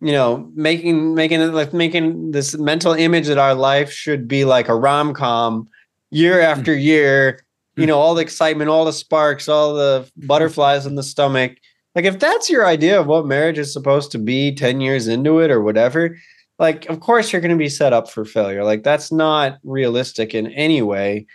[0.00, 4.44] you know making making it like making this mental image that our life should be
[4.44, 5.68] like a rom-com
[6.10, 6.58] year hmm.
[6.58, 7.42] after year
[7.76, 7.88] you hmm.
[7.88, 11.56] know all the excitement all the sparks all the butterflies in the stomach
[11.96, 15.40] like if that's your idea of what marriage is supposed to be 10 years into
[15.40, 16.18] it or whatever,
[16.58, 18.62] like of course you're going to be set up for failure.
[18.62, 21.26] Like that's not realistic in any way.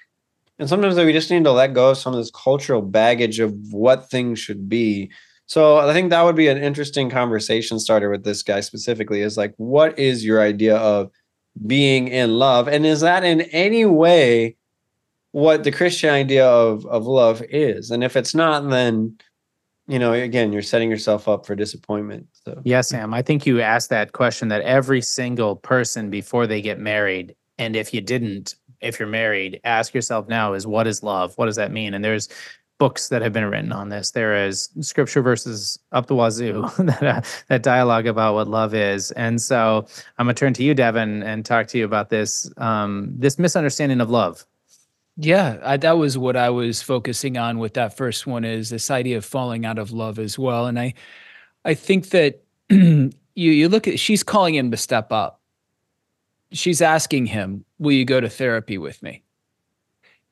[0.60, 3.54] And sometimes we just need to let go of some of this cultural baggage of
[3.74, 5.12] what things should be.
[5.48, 9.38] So I think that would be an interesting conversation starter with this guy specifically is
[9.38, 11.10] like, what is your idea of
[11.66, 12.68] being in love?
[12.68, 14.56] And is that in any way
[15.32, 17.90] what the Christian idea of, of love is?
[17.90, 19.18] And if it's not, then
[19.92, 22.26] you know, again, you're setting yourself up for disappointment.
[22.46, 23.14] So Yes, Sam.
[23.14, 27.76] I think you asked that question that every single person before they get married, and
[27.76, 31.38] if you didn't, if you're married, ask yourself now is what is love?
[31.38, 31.94] What does that mean?
[31.94, 32.30] And there's
[32.80, 34.12] books that have been written on this.
[34.12, 39.12] There is scripture verses up the wazoo that, uh, that dialogue about what love is.
[39.12, 39.86] And so
[40.18, 44.00] I'm gonna turn to you, Devin, and talk to you about this um, this misunderstanding
[44.00, 44.46] of love.
[45.18, 48.90] Yeah, I, that was what I was focusing on with that first one is this
[48.90, 50.68] idea of falling out of love as well.
[50.68, 50.94] And I,
[51.66, 55.40] I think that you you look at she's calling him to step up.
[56.54, 59.24] She's asking him, "Will you go to therapy with me?"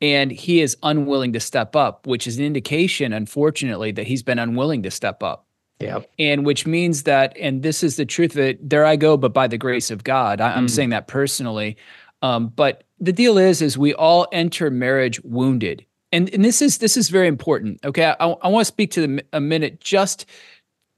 [0.02, 4.39] And he is unwilling to step up, which is an indication, unfortunately, that he's been
[4.39, 5.46] unwilling to step up.
[5.82, 6.10] Yep.
[6.18, 9.48] And which means that, and this is the truth that there I go, but by
[9.48, 10.70] the grace of God, I, am Mm.
[10.70, 11.78] saying that personally.
[12.22, 16.80] Um, but the deal is, is we all enter marriage wounded, and and this is
[16.80, 17.84] this is very important.
[17.86, 20.26] Okay, I, I want to speak to the a minute just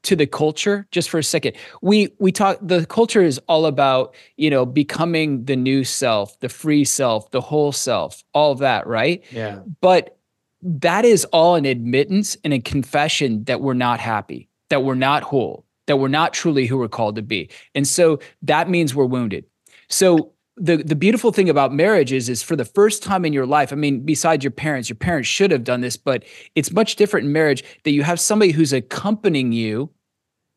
[0.03, 1.55] to the culture just for a second.
[1.81, 6.49] We we talk the culture is all about, you know, becoming the new self, the
[6.49, 9.23] free self, the whole self, all of that, right?
[9.31, 9.59] Yeah.
[9.79, 10.17] But
[10.63, 15.23] that is all an admittance and a confession that we're not happy, that we're not
[15.23, 17.49] whole, that we're not truly who we're called to be.
[17.75, 19.45] And so that means we're wounded.
[19.89, 23.45] So the the beautiful thing about marriage is is for the first time in your
[23.45, 26.23] life, I mean, besides your parents, your parents should have done this, but
[26.55, 29.89] it's much different in marriage that you have somebody who's accompanying you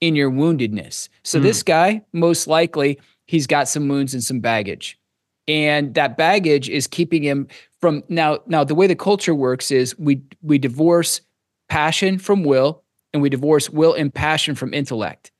[0.00, 1.08] in your woundedness.
[1.22, 1.44] So hmm.
[1.44, 4.98] this guy, most likely, he's got some wounds and some baggage.
[5.46, 7.48] And that baggage is keeping him
[7.80, 11.20] from now now the way the culture works is we we divorce
[11.68, 15.30] passion from will and we divorce will and passion from intellect.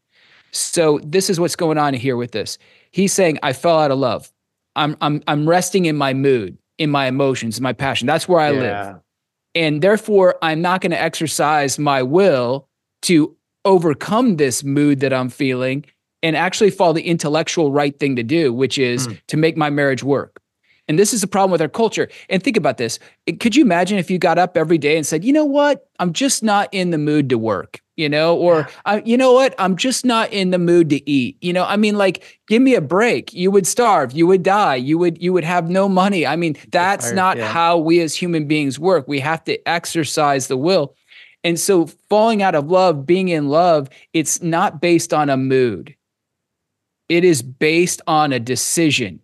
[0.52, 2.58] So this is what's going on here with this.
[2.92, 4.30] He's saying I fell out of love.
[4.76, 8.06] I'm I'm I'm resting in my mood, in my emotions, in my passion.
[8.06, 8.60] That's where I live
[9.54, 12.68] and therefore I'm not going to exercise my will
[13.02, 15.84] to overcome this mood that I'm feeling
[16.22, 19.18] and actually follow the intellectual right thing to do, which is Mm.
[19.28, 20.40] to make my marriage work.
[20.88, 22.08] And this is a problem with our culture.
[22.28, 22.98] And think about this.
[23.40, 25.86] Could you imagine if you got up every day and said, you know what?
[25.98, 29.54] I'm just not in the mood to work, you know, or I, you know what?
[29.58, 31.36] I'm just not in the mood to eat.
[31.40, 33.32] You know, I mean, like, give me a break.
[33.32, 36.26] You would starve, you would die, you would, you would have no money.
[36.26, 37.52] I mean, that's fired, not yeah.
[37.52, 39.06] how we as human beings work.
[39.06, 40.94] We have to exercise the will.
[41.44, 45.94] And so falling out of love, being in love, it's not based on a mood.
[47.08, 49.20] It is based on a decision.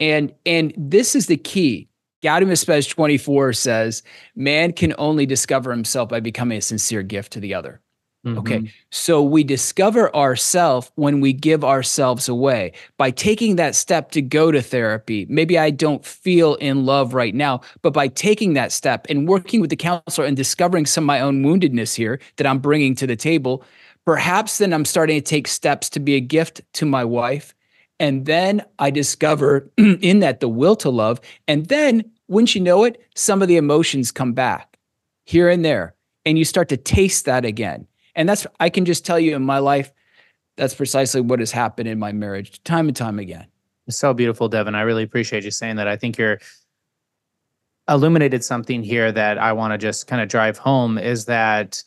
[0.00, 1.88] And and this is the key.
[2.22, 4.02] Gaudium Spes 24 says,
[4.34, 7.80] man can only discover himself by becoming a sincere gift to the other.
[8.26, 8.58] Okay.
[8.58, 8.70] Mhm.
[8.90, 14.50] So we discover ourselves when we give ourselves away by taking that step to go
[14.50, 15.24] to therapy.
[15.30, 19.60] Maybe I don't feel in love right now, but by taking that step and working
[19.60, 23.06] with the counselor and discovering some of my own woundedness here that I'm bringing to
[23.06, 23.64] the table,
[24.04, 27.54] perhaps then I'm starting to take steps to be a gift to my wife.
[28.00, 31.20] And then I discover in that the will to love.
[31.46, 34.78] And then, wouldn't you know it, some of the emotions come back
[35.24, 35.94] here and there.
[36.24, 37.86] And you start to taste that again.
[38.14, 39.92] And that's, I can just tell you in my life,
[40.56, 43.46] that's precisely what has happened in my marriage time and time again.
[43.88, 44.74] So beautiful, Devin.
[44.74, 45.88] I really appreciate you saying that.
[45.88, 46.38] I think you're
[47.88, 51.82] illuminated something here that I want to just kind of drive home is that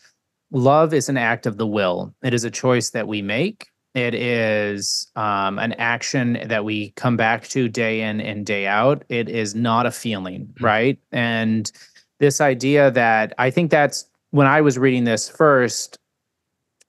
[0.51, 2.15] love is an act of the will.
[2.23, 3.70] It is a choice that we make.
[3.93, 9.03] It is um, an action that we come back to day in and day out.
[9.09, 10.97] It is not a feeling, right?
[11.11, 11.69] And
[12.19, 15.97] this idea that I think that's when I was reading this first,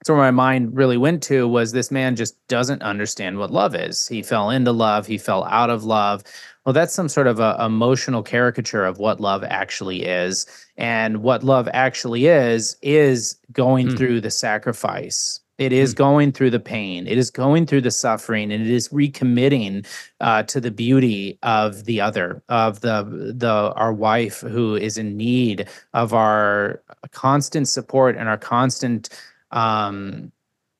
[0.05, 3.75] so where my mind really went to was this man just doesn't understand what love
[3.75, 4.07] is.
[4.07, 6.23] He fell into love, he fell out of love.
[6.65, 10.47] Well, that's some sort of a emotional caricature of what love actually is.
[10.77, 13.99] And what love actually is, is going Mm.
[13.99, 15.41] through the sacrifice.
[15.63, 17.07] It is going through the pain.
[17.07, 19.87] It is going through the suffering, and it is recommitting
[20.21, 25.17] uh, to the beauty of the other, of the the our wife who is in
[25.17, 29.09] need of our constant support and our constant
[29.53, 30.33] um,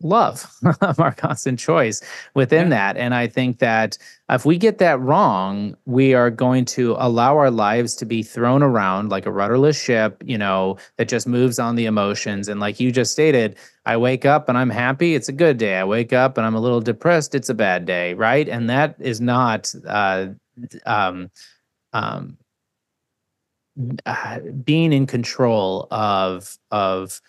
[0.05, 0.47] love,
[0.81, 2.01] of our constant choice
[2.35, 2.77] within Yeah.
[2.95, 2.97] that.
[2.97, 3.99] And I think that
[4.31, 8.63] if we get that wrong, we are going to allow our lives to be thrown
[8.63, 12.49] around like a rudderless ship, you know, that just moves on the emotions.
[12.49, 15.77] And like you just stated, I wake up and I'm happy, it's a good day.
[15.77, 18.49] I wake up and I'm a little depressed, it's a bad day, right?
[18.49, 20.29] And that is not uh,
[20.87, 21.31] um,
[21.93, 22.39] um,
[24.07, 27.21] uh, being in control of of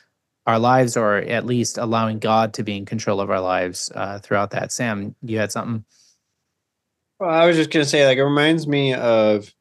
[0.45, 4.19] our lives, or at least allowing God to be in control of our lives uh,
[4.19, 4.71] throughout that.
[4.71, 5.86] Sam, you had something.
[7.19, 9.53] Well, I was just gonna say, like, it reminds me of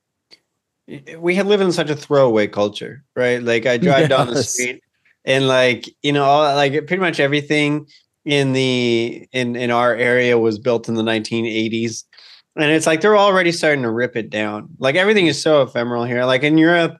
[1.18, 3.42] we live in such a throwaway culture, right?
[3.42, 4.82] Like, I drive down the street
[5.24, 7.86] and like you know, all, like pretty much everything
[8.24, 12.04] in the in in our area was built in the 1980s,
[12.56, 14.68] and it's like they're already starting to rip it down.
[14.78, 16.24] Like everything is so ephemeral here.
[16.24, 16.98] Like in Europe,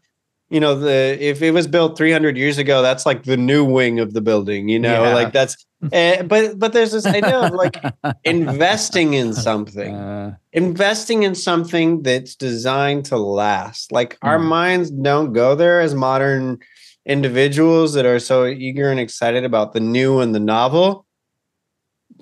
[0.52, 3.98] you know, the if it was built 300 years ago, that's like the new wing
[4.00, 4.68] of the building.
[4.68, 5.14] You know, Yeah.
[5.14, 5.56] like that's.
[5.92, 7.76] Uh, but but there's this idea of like
[8.24, 13.90] investing in something Uh, investing in something that's designed to last.
[13.92, 14.44] Like our Mhm.
[14.48, 16.58] minds don't go there as modern
[17.06, 21.06] individuals that are so eager and excited about the new and the novel.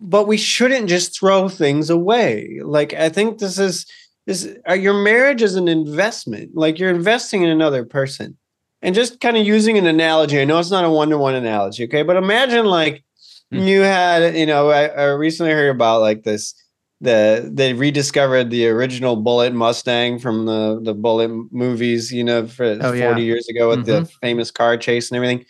[0.01, 2.61] But we shouldn't just throw things away.
[2.63, 3.85] Like I think this is
[4.27, 6.51] this uh, your marriage is an investment.
[6.55, 8.37] Like you're investing in another person.
[8.83, 10.41] And just kind of using an analogy.
[10.41, 12.03] I know it's not a one-to-one analogy, okay?
[12.03, 13.05] But imagine like
[13.53, 13.59] Hmm.
[13.59, 16.55] you had, you know, I, I recently heard about like this
[17.01, 22.65] the they rediscovered the original Bullitt Mustang from the the Bullitt movies, you know, for
[22.81, 23.17] Oh, 40 yeah.
[23.17, 25.45] years ago with the famous car chase and everything.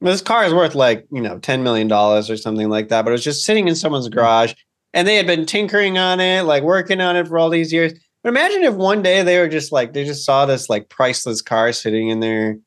[0.00, 3.10] This car is worth like, you know, 10 million dollars or something like that, but
[3.10, 4.54] it was just sitting in someone's garage
[4.94, 7.92] and they had been tinkering on it, like working on it for all these years.
[8.22, 11.40] But imagine if one day they were just like they just saw this like priceless
[11.40, 12.58] car sitting in their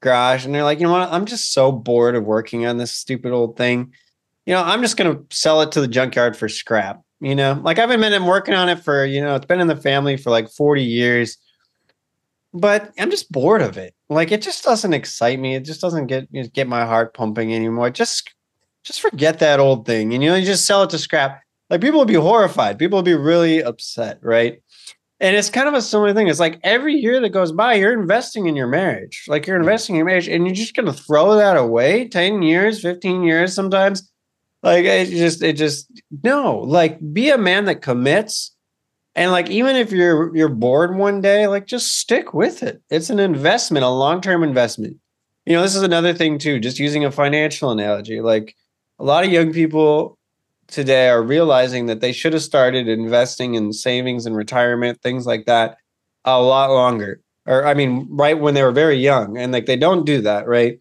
[0.00, 1.12] garage and they're like, you know what?
[1.12, 3.92] I'm just so bored of working on this stupid old thing.
[4.46, 7.02] You know, I'm just gonna sell it to the junkyard for scrap.
[7.20, 9.76] You know, like I've been working on it for, you know, it's been in the
[9.76, 11.38] family for like 40 years,
[12.52, 13.94] but I'm just bored of it.
[14.08, 15.54] Like it just doesn't excite me.
[15.54, 17.90] It just doesn't get get my heart pumping anymore.
[17.90, 18.34] Just
[18.84, 20.14] just forget that old thing.
[20.14, 21.42] And you know, you just sell it to scrap.
[21.70, 22.78] Like people would be horrified.
[22.78, 24.62] People would be really upset, right?
[25.18, 26.28] And it's kind of a similar thing.
[26.28, 29.24] It's like every year that goes by, you're investing in your marriage.
[29.28, 32.82] Like you're investing in your marriage, and you're just gonna throw that away 10 years,
[32.82, 34.10] 15 years sometimes.
[34.62, 35.90] Like it just, it just
[36.22, 36.58] no.
[36.58, 38.54] Like be a man that commits.
[39.14, 42.82] And like even if you're you're bored one day, like just stick with it.
[42.90, 44.98] It's an investment, a long-term investment.
[45.46, 48.20] You know, this is another thing too, just using a financial analogy.
[48.20, 48.54] Like
[48.98, 50.18] a lot of young people
[50.68, 55.46] today are realizing that they should have started investing in savings and retirement, things like
[55.46, 55.78] that,
[56.24, 57.20] a lot longer.
[57.46, 60.46] Or I mean, right when they were very young, and like they don't do that,
[60.48, 60.80] right?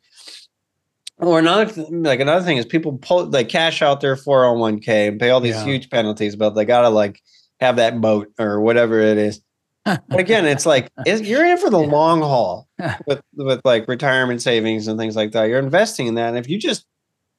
[1.18, 5.20] Or another th- like another thing is people pull they cash out their 401k and
[5.20, 5.66] pay all these Yeah.
[5.66, 7.22] huge penalties, but they gotta like
[7.62, 9.42] have that boat or whatever it is.
[9.86, 12.68] But again, it's like it, you're in for the long haul
[13.08, 15.46] with with like retirement savings and things like that.
[15.46, 16.86] You're investing in that, and if you just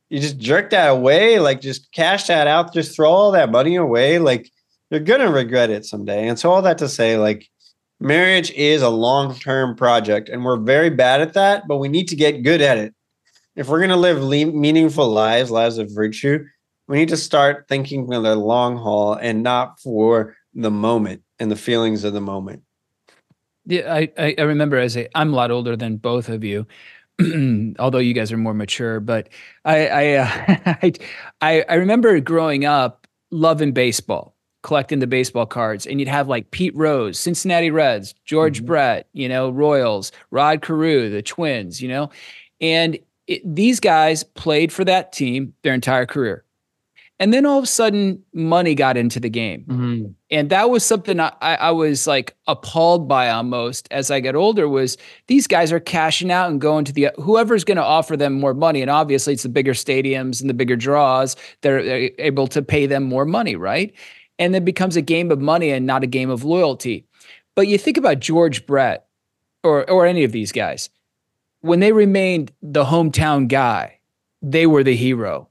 [0.09, 3.77] you just jerk that away, like just cash that out, just throw all that money
[3.77, 4.51] away, like
[4.91, 6.29] you're gonna regret it someday.
[6.29, 7.49] And so all that to say, like
[7.99, 12.09] marriage is a long term project, and we're very bad at that, but we need
[12.09, 12.95] to get good at it.
[13.57, 16.45] If we're gonna live le- meaningful lives, lives of virtue,
[16.89, 21.51] we need to start thinking for the long haul and not for the moment and
[21.51, 22.63] the feelings of the moment.
[23.67, 26.67] Yeah, I, I I remember as a I'm a lot older than both of you,
[27.79, 29.01] although you guys are more mature.
[29.01, 29.29] But
[29.65, 30.75] I I, uh,
[31.41, 36.51] I I remember growing up loving baseball, collecting the baseball cards, and you'd have like
[36.51, 38.67] Pete Rose, Cincinnati Reds, George Mhm.
[38.67, 42.11] Brett, you know, Royals, Rod Carew, the Twins, you know,
[42.61, 46.45] and it, these guys played for that team their entire career.
[47.19, 49.65] And then all of a sudden, money got into the game.
[49.69, 50.15] Mhm.
[50.31, 54.35] and that was something I, I I was like appalled by almost as I got
[54.35, 54.97] older was
[55.29, 58.53] these guys are cashing out and going to the whoever's going to offer them more
[58.55, 58.83] money.
[58.83, 62.87] And obviously it's the bigger stadiums and the bigger draws they're, they're able to pay
[62.87, 63.93] them more money right?
[64.39, 67.07] And it becomes a game of money and not a game of loyalty.
[67.55, 69.07] But you think about George Brett
[69.63, 70.91] or or any of these guys.
[71.63, 73.99] When they remained the hometown guy
[74.43, 75.49] they were the hero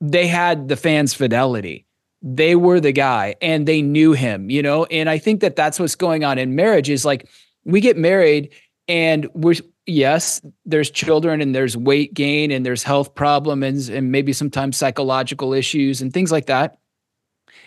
[0.00, 1.84] they had the fans fidelity.
[2.22, 4.84] They were the guy and they knew him you know?
[4.86, 7.28] And i think that that's what's going on in marriage is like
[7.64, 8.50] we get married
[8.88, 9.54] and we're
[9.86, 14.76] yes there's children and there's weight gain and there's health problems and, and maybe sometimes
[14.76, 16.78] psychological issues and things like that.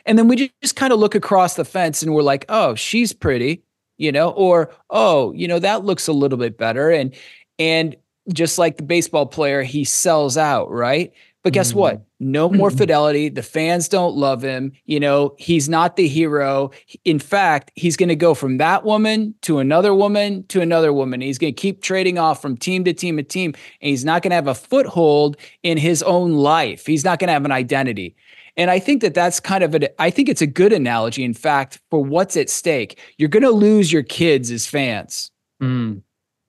[0.06, 2.76] And then we ju- just kind of look across the fence and we're like oh
[2.76, 3.63] she's pretty
[3.98, 4.32] you know?
[4.32, 7.15] Or oh you know that looks a little bit better and
[7.58, 7.96] and
[8.34, 11.13] just like the baseball player he sells out right
[11.44, 12.04] but guess what?
[12.20, 13.30] No more fidelity.
[13.30, 14.74] The fans don't love him.
[14.86, 16.70] You know, he's not the hero.
[17.04, 21.20] In fact, he's going to go from that woman to another woman to another woman.
[21.20, 24.22] He's going to keep trading off from team to team to team, and he's not
[24.22, 26.86] going to have a foothold in his own life.
[26.86, 28.16] He's not going to have an identity.
[28.58, 31.34] And I think that that's kind of a, I think it's a good analogy, in
[31.34, 33.00] fact, for what's at stake.
[33.18, 35.32] You're going to lose your kids as fans.
[35.62, 36.02] Mm.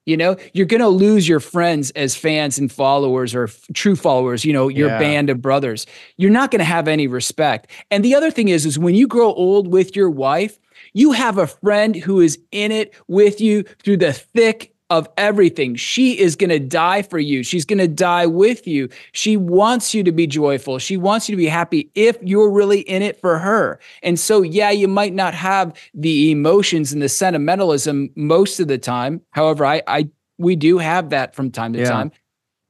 [0.05, 3.95] You know, you're going to lose your friends as fans and followers or f- true
[3.95, 4.99] followers, you know, your Yeah.
[4.99, 5.85] band of brothers.
[6.17, 7.67] You're not going to have any respect.
[7.89, 10.59] And the other thing is is when you grow old with your wife,
[10.93, 15.75] you have a friend who is in it with you through the thick of everything.
[15.75, 17.41] She is going to die for you.
[17.41, 18.89] She's going to die with you.
[19.11, 20.77] She wants you to be joyful.
[20.77, 23.79] She wants you to be happy if you're really in it for her.
[24.03, 28.77] And so, yeah, you might not have the emotions and the sentimentalism most of the
[28.77, 29.21] time.
[29.31, 31.89] However, I, I we do have that from time to yeah.
[31.89, 32.11] time.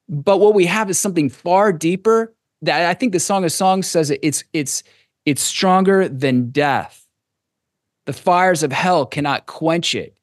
[0.08, 3.88] But what we have is something far deeper that I think the Song of Songs
[3.88, 4.84] says it, it's it's
[5.26, 7.06] it's stronger than death.
[8.06, 10.18] The fires of hell cannot quench it.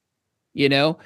[0.52, 0.98] You know,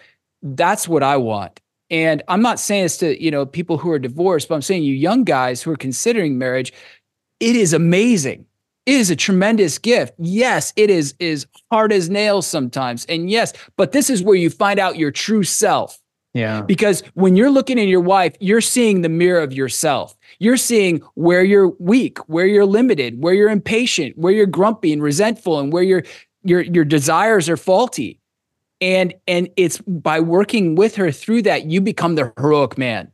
[0.44, 1.60] that's what I want.
[1.90, 4.84] And I'm not saying this to, you know, people who are divorced, but I'm saying
[4.84, 6.72] you young guys who are considering marriage,
[7.40, 8.46] it is amazing.
[8.86, 10.14] It is a tremendous gift.
[10.18, 13.06] Yes, it is is hard as nails sometimes.
[13.06, 15.98] And yes, but this is where you find out your true self.
[16.34, 16.62] Yeah.
[16.62, 20.16] Because when you're looking at your wife, you're seeing the mirror of yourself.
[20.40, 25.02] You're seeing where you're weak, where you're limited, where you're impatient, where you're grumpy and
[25.02, 26.02] resentful, and where your
[26.42, 28.18] your your desires are faulty.
[28.80, 33.10] And and it's by working with her through that, you become the heroic man.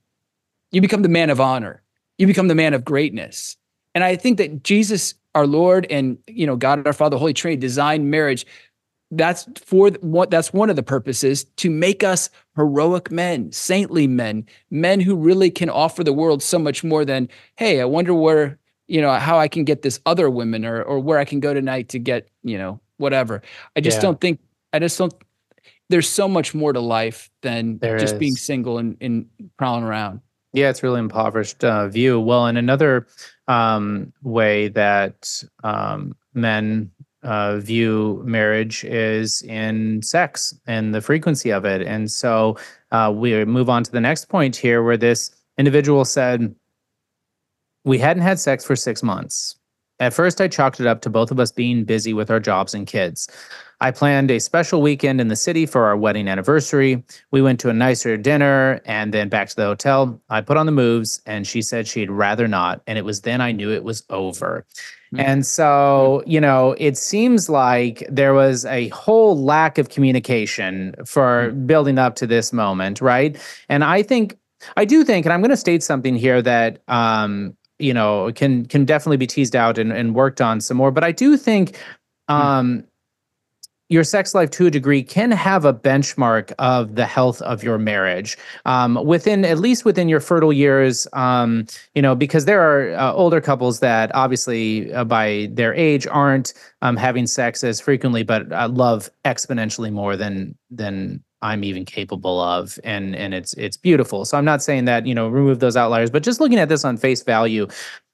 [0.72, 1.82] You become the man of honor.
[2.18, 3.56] You become the man of greatness.
[3.94, 7.60] And I think that Jesus, our Lord, and you know, God our Father, Holy Trinity
[7.60, 8.46] designed marriage
[9.10, 14.46] that's for what that's one of the purposes to make us heroic men saintly men
[14.70, 18.58] men who really can offer the world so much more than hey i wonder where
[18.86, 21.52] you know how i can get this other woman or or where i can go
[21.52, 23.42] tonight to get you know whatever
[23.74, 24.02] i just yeah.
[24.02, 24.38] don't think
[24.72, 25.14] i just don't
[25.90, 28.18] there's so much more to life than there just is.
[28.18, 29.26] being single and, and
[29.58, 30.20] prowling around
[30.52, 33.06] yeah it's really impoverished uh, view well in another
[33.48, 36.90] um, way that um, men
[37.22, 41.82] uh, view marriage is in sex and the frequency of it.
[41.82, 42.56] And so
[42.92, 46.54] uh, we move on to the next point here where this individual said,
[47.84, 49.56] We hadn't had sex for six months.
[49.98, 52.72] At first, I chalked it up to both of us being busy with our jobs
[52.72, 53.28] and kids.
[53.80, 57.02] I planned a special weekend in the city for our wedding anniversary.
[57.30, 60.20] We went to a nicer dinner and then back to the hotel.
[60.28, 62.82] I put on the moves and she said she'd rather not.
[62.86, 64.66] And it was then I knew it was over.
[65.12, 65.20] Mm-hmm.
[65.20, 71.48] And so, you know, it seems like there was a whole lack of communication for
[71.48, 71.66] mm-hmm.
[71.66, 73.36] building up to this moment, right?
[73.68, 74.36] And I think,
[74.76, 78.66] I do think, and I'm going to state something here that, um, you know, can
[78.66, 80.90] can definitely be teased out and, and worked on some more.
[80.90, 81.78] But I do think
[82.28, 82.34] mm.
[82.34, 82.84] um,
[83.90, 87.76] your sex life to a degree can have a benchmark of the health of your
[87.76, 92.96] marriage um, within at least within your fertile years um, you know because there are
[92.96, 98.22] uh, older couples that obviously uh, by their age aren't um, having sex as frequently
[98.22, 103.76] but uh, love exponentially more than than I'm even capable of and and it's it's
[103.76, 104.24] beautiful.
[104.24, 106.84] So I'm not saying that, you know, remove those outliers, but just looking at this
[106.84, 107.66] on face value,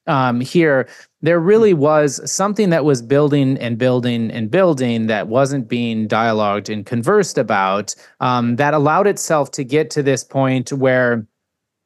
[0.07, 0.89] um, here,
[1.23, 6.69] there really was something that was building and building and building that wasn't being dialogued
[6.69, 11.27] and conversed about um, that allowed itself to get to this point where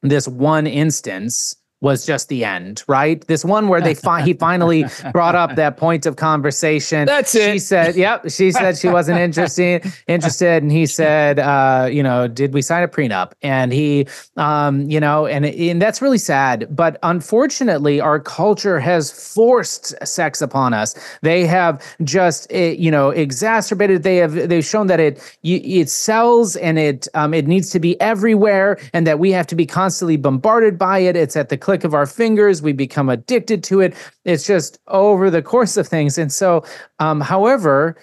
[0.02, 3.26] this one instance was just the end, right?
[3.26, 7.06] This one where they fi- he finally brought up that point of conversation.
[7.06, 7.52] That's it.
[7.52, 12.28] She said, "Yep." She said she wasn't interested, interested, and he said, uh, "You know,
[12.28, 14.06] did we sign a prenup?" And he,
[14.36, 16.66] um, you know, and and that's really sad.
[16.70, 20.94] But unfortunately, our culture has forced sex upon us.
[21.22, 24.02] They have just, eh, you know, exacerbated.
[24.02, 27.98] They have they've shown that it it sells and it um, it needs to be
[28.02, 31.16] everywhere, and that we have to be constantly bombarded by it.
[31.16, 32.60] It's at the click of our fingers.
[32.60, 33.94] We become addicted to it.
[34.24, 36.18] It's just over the course of things.
[36.18, 36.64] And so,
[36.98, 37.96] um, however,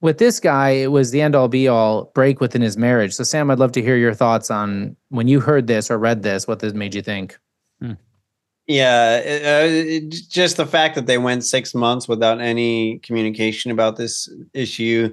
[0.00, 3.14] with this guy, it was the end all be all break within his marriage.
[3.14, 6.24] So, Sam, I'd love to hear your thoughts on when you heard this or read
[6.24, 7.38] this, what this made you think.
[7.80, 7.92] Hmm.
[8.66, 14.28] Yeah, uh, just the fact that they went six months without any communication about this
[14.52, 15.12] issue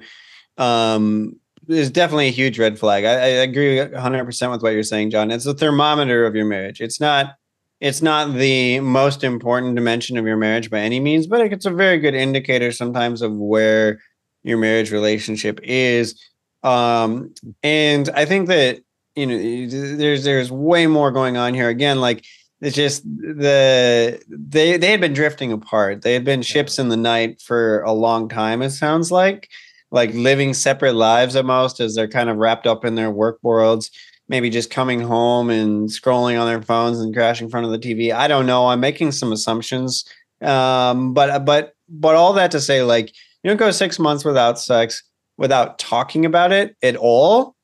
[0.58, 1.36] um,
[1.68, 3.04] is definitely a huge red flag.
[3.04, 5.30] I, I agree 100% with what you're saying, John.
[5.30, 6.80] It's a thermometer of your marriage.
[6.80, 7.36] It's not
[7.80, 11.70] it's not the most important dimension of your marriage by any means, but it's a
[11.70, 14.00] very good indicator sometimes of where
[14.42, 16.20] your marriage relationship is.
[16.62, 18.80] Um, and I think that
[19.16, 21.68] you know there's there's way more going on here.
[21.68, 22.24] Again, like
[22.60, 26.02] it's just the they they had been drifting apart.
[26.02, 28.60] They had been ships in the night for a long time.
[28.60, 29.48] It sounds like
[29.90, 33.38] like living separate lives at most as they're kind of wrapped up in their work
[33.42, 33.90] worlds
[34.30, 37.78] maybe just coming home and scrolling on their phones and crashing in front of the
[37.78, 38.12] TV.
[38.12, 38.68] I don't know.
[38.68, 40.04] I'm making some assumptions.
[40.40, 43.08] Um, but but but all that to say, like
[43.42, 45.02] you don't go six months without sex
[45.36, 47.56] without talking about it at all.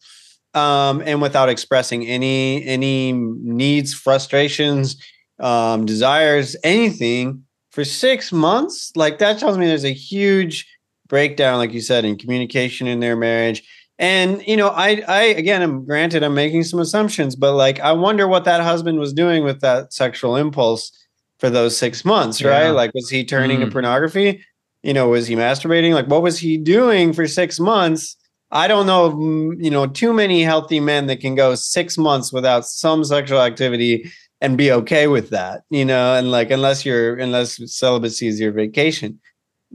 [0.54, 4.96] Um, and without expressing any any needs, frustrations,
[5.38, 10.66] um, desires, anything for six months, like that tells me there's a huge
[11.08, 13.62] breakdown, like you said, in communication in their marriage
[13.98, 17.92] And you know, I I again I'm granted I'm making some assumptions, but like I
[17.92, 20.90] wonder what that husband was doing with that sexual impulse
[21.38, 22.64] for those six months, right?
[22.66, 22.70] Yeah.
[22.72, 23.72] Like was he turning to Mm.
[23.72, 24.44] pornography?
[24.82, 25.94] You know, was he masturbating?
[25.94, 28.16] Like what was he doing for six months?
[28.52, 32.32] I don't know, mm, you know, too many healthy men that can go six months
[32.32, 37.16] without some sexual activity and be okay with that, you know, and like unless you're
[37.16, 39.18] unless celibacy is your vacation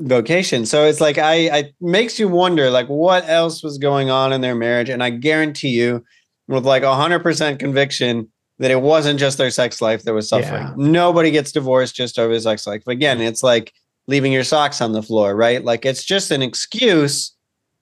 [0.02, 0.66] vocation.
[0.66, 4.42] So it's like I I makes you wonder like what else was going on in
[4.42, 4.90] their marriage.
[4.90, 6.04] And I guarantee you,
[6.48, 8.30] with like a hundred percent conviction,
[8.60, 10.64] that it wasn't just their sex life that was suffering.
[10.64, 10.74] Yeah.
[10.78, 12.86] Nobody gets divorced just over his sex life.
[12.88, 13.74] Again, it's like
[14.08, 15.64] leaving your socks on the floor, right?
[15.64, 17.34] Like it's just an excuse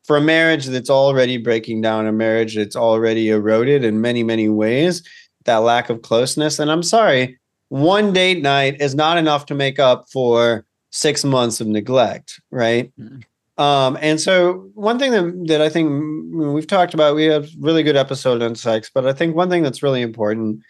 [0.03, 4.49] for a marriage that's already breaking down, a marriage that's already eroded in many, many
[4.49, 5.03] ways.
[5.45, 6.59] That lack of closeness.
[6.59, 7.39] And I'm sorry,
[7.70, 12.92] one date night is not enough to make up for six months of neglect, right?
[13.00, 13.24] Mhm.
[13.60, 17.50] Um, and so one thing that, that I think mm, we've talked about, we have
[17.60, 20.62] really good episode on sex, but I think one thing that's really important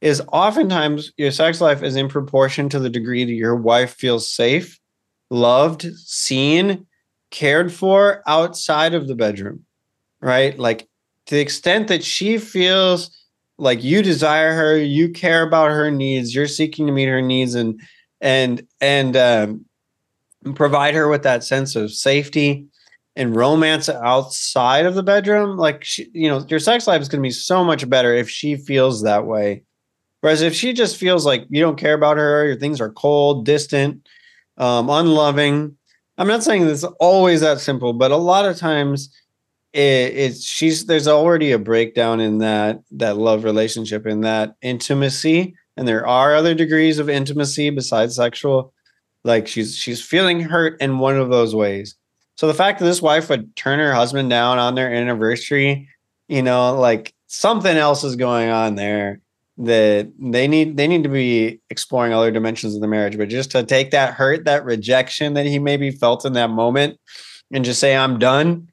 [0.00, 4.32] is oftentimes your sex life is in proportion to the degree that your wife feels
[4.32, 4.78] safe,
[5.28, 6.86] loved, seen,
[7.32, 9.64] cared for outside of the bedroom,
[10.20, 10.56] right?
[10.56, 10.86] Like
[11.26, 13.10] to the extent that she feels
[13.58, 17.56] like you desire her, you care about her needs, you're seeking to meet her needs
[17.56, 17.80] and
[18.20, 19.64] and and um,
[20.54, 22.66] provide her with that sense of safety
[23.14, 25.56] and romance outside of the bedroom.
[25.56, 28.28] Like she, you know, your sex life is going to be so much better if
[28.28, 29.62] she feels that way.
[30.20, 33.46] Whereas if she just feels like you don't care about her, your things are cold,
[33.46, 34.06] distant,
[34.58, 35.76] um, unloving.
[36.18, 39.10] I'm not saying it's always that simple, but a lot of times
[39.72, 39.78] it,
[40.16, 45.86] it's she's there's already a breakdown in that that love relationship in that intimacy and
[45.86, 48.72] there are other degrees of intimacy besides sexual.
[49.24, 51.96] Like she's she's feeling hurt in one of those ways.
[52.36, 55.88] So the fact that this wife would turn her husband down on their anniversary
[56.28, 59.20] you know like something else is going on there
[59.58, 63.16] that they need they need to be exploring other dimensions of the marriage.
[63.16, 66.98] But just to take that hurt that rejection that he maybe felt in that moment
[67.52, 68.68] and just say i'm done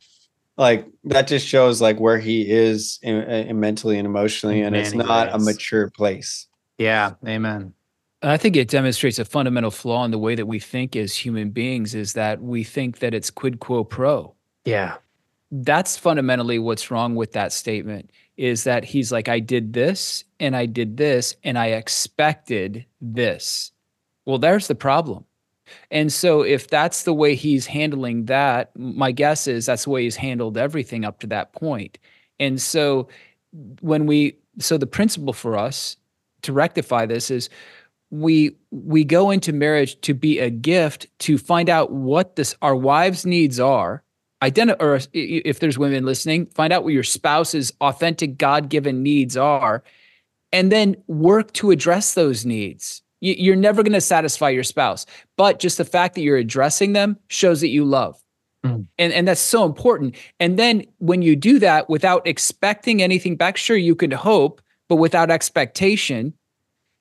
[0.58, 4.94] like that just shows like where he is in, in mentally and emotionally and it's
[4.94, 6.48] many not a mature place
[6.78, 7.14] Yeah.
[7.28, 7.74] Amen.
[8.22, 11.50] I think it demonstrates a fundamental flaw in the way that we think as human
[11.50, 14.34] beings is that we think that it's quid quo pro.
[14.64, 14.96] Yeah.
[15.52, 20.56] That's fundamentally what's wrong with that statement is that he's like, I did this and
[20.56, 23.72] I did this and I expected this.
[24.26, 25.26] Well, there's the problem.
[25.92, 30.04] And so if that's the way he's handling that, my guess is that's the way
[30.04, 31.98] he's handled everything up to that point.
[32.40, 33.08] And so
[33.82, 35.98] when we so the principle for us
[36.44, 37.50] to rectify this is
[38.12, 42.76] we we go into marriage to be a gift to find out what this our
[42.76, 44.04] wives needs are
[44.44, 49.84] identify or if there's women listening find out what your spouse's authentic god-given needs are
[50.52, 53.02] and then work to address those needs.
[53.22, 55.06] You- you're never going to satisfy your spouse
[55.38, 58.20] but just the fact that you're addressing them shows that you love.
[58.66, 58.86] Mm.
[59.00, 60.16] and and that's so important.
[60.40, 64.62] And then when you do that without expecting anything back sure you could hope
[64.94, 66.34] but without expectation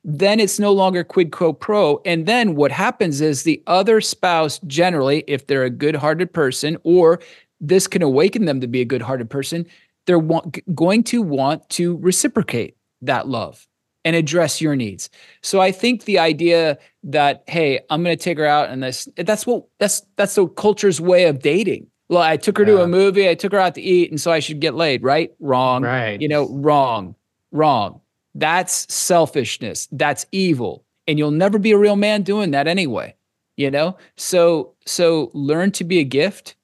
[0.05, 2.01] then it's no longer quid pro pro.
[2.05, 6.77] And then what happens is the other spouse, generally, if they're a good hearted person,
[6.83, 7.21] or
[7.61, 9.65] this can awaken them to be a good hearted person,
[10.07, 13.69] they're wa- going to want to reciprocate that love
[14.05, 15.09] and address your needs.
[15.43, 19.07] So I think the idea that, hey, I'm going to take her out and this,
[19.17, 21.87] that's what, that's, that's the culture's way of dating.
[22.09, 24.33] Well, I took her to a movie, I took her out to eat, and so
[24.33, 25.31] I should get laid, right?
[25.39, 26.21] Wrong Right.
[26.21, 27.15] you know wrong
[27.53, 28.01] wrong.
[28.35, 29.89] That's selfishness.
[29.93, 30.85] That's evil.
[31.07, 33.15] And you'll never be a real man doing that anyway
[33.57, 33.97] you know?
[34.17, 36.57] So so learn to be a gift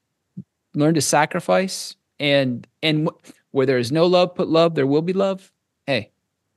[0.74, 5.02] learn to sacrifice and and wh- where there is no love put love there will
[5.02, 5.52] be love.
[5.86, 6.12] Hey.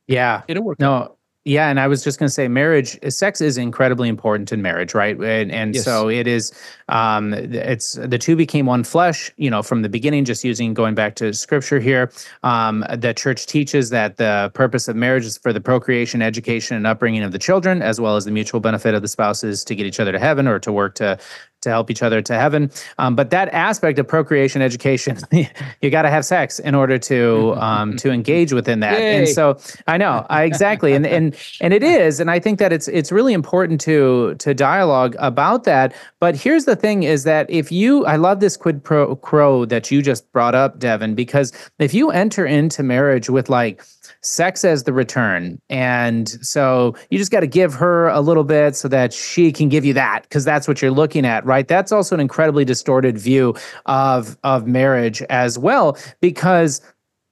[0.08, 0.44] Yeah.
[0.48, 4.10] it'll work No, yeah, and I was just going to say, marriage, sex is incredibly
[4.10, 5.20] important in marriage, right?
[5.20, 5.84] And and Yes.
[5.84, 6.52] so it is.
[6.88, 9.32] Um, it's the two became one flesh.
[9.38, 12.12] You know, from the beginning, just using going back to scripture here,
[12.44, 16.86] um, the church teaches that the purpose of marriage is for the procreation, education, and
[16.86, 19.88] upbringing of the children, as well as the mutual benefit of the spouses to get
[19.88, 21.18] each other to heaven or to work to
[21.62, 22.72] to help each other to heaven.
[22.98, 25.18] Um, but that aspect of procreation, education,
[25.82, 29.00] you got to have sex in order to um, to engage within that.
[29.00, 32.74] And so I know I exactly, and and and it is, and I think that
[32.74, 35.94] it's it's really important to to dialogue about that.
[36.20, 39.92] But here's the thing: is that if you, I love this quid pro quo that
[39.92, 43.84] you just brought up, Devin, because if you enter into marriage with like
[44.24, 45.60] sex as the return.
[45.70, 49.68] And so you just got to give her a little bit so that she can
[49.68, 51.68] give you that because that's what you're looking at right?
[51.68, 53.56] That's also an incredibly distorted view
[53.86, 56.82] of of marriage as well, because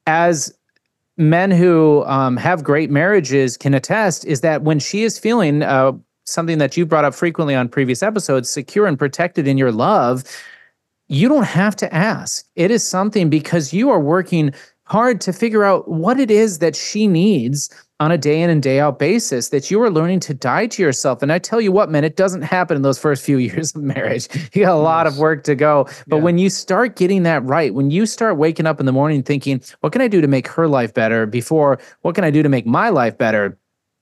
[0.08, 0.54] as
[1.18, 5.92] men who um, have great marriages can attest is that when she is feeling uh,
[6.26, 10.24] something that you brought up frequently on previous episodes, secure and protected in your love,
[11.08, 12.46] you don't have to ask.
[12.56, 14.54] It is something because you are working
[14.90, 17.70] hard to figure out what it is that she needs
[18.00, 20.82] on a day in and day out basis that you are learning to die to
[20.82, 21.22] yourself.
[21.22, 23.84] And I tell you what, man, it doesn't happen in those first few years of
[23.84, 24.28] marriage.
[24.54, 25.88] You got a lot of work to go.
[26.08, 26.24] But yeah.
[26.24, 29.62] when you start getting that right, when you start waking up in the morning thinking,
[29.82, 32.50] what can I do to make her life better before what can I do to
[32.50, 33.58] make my life better?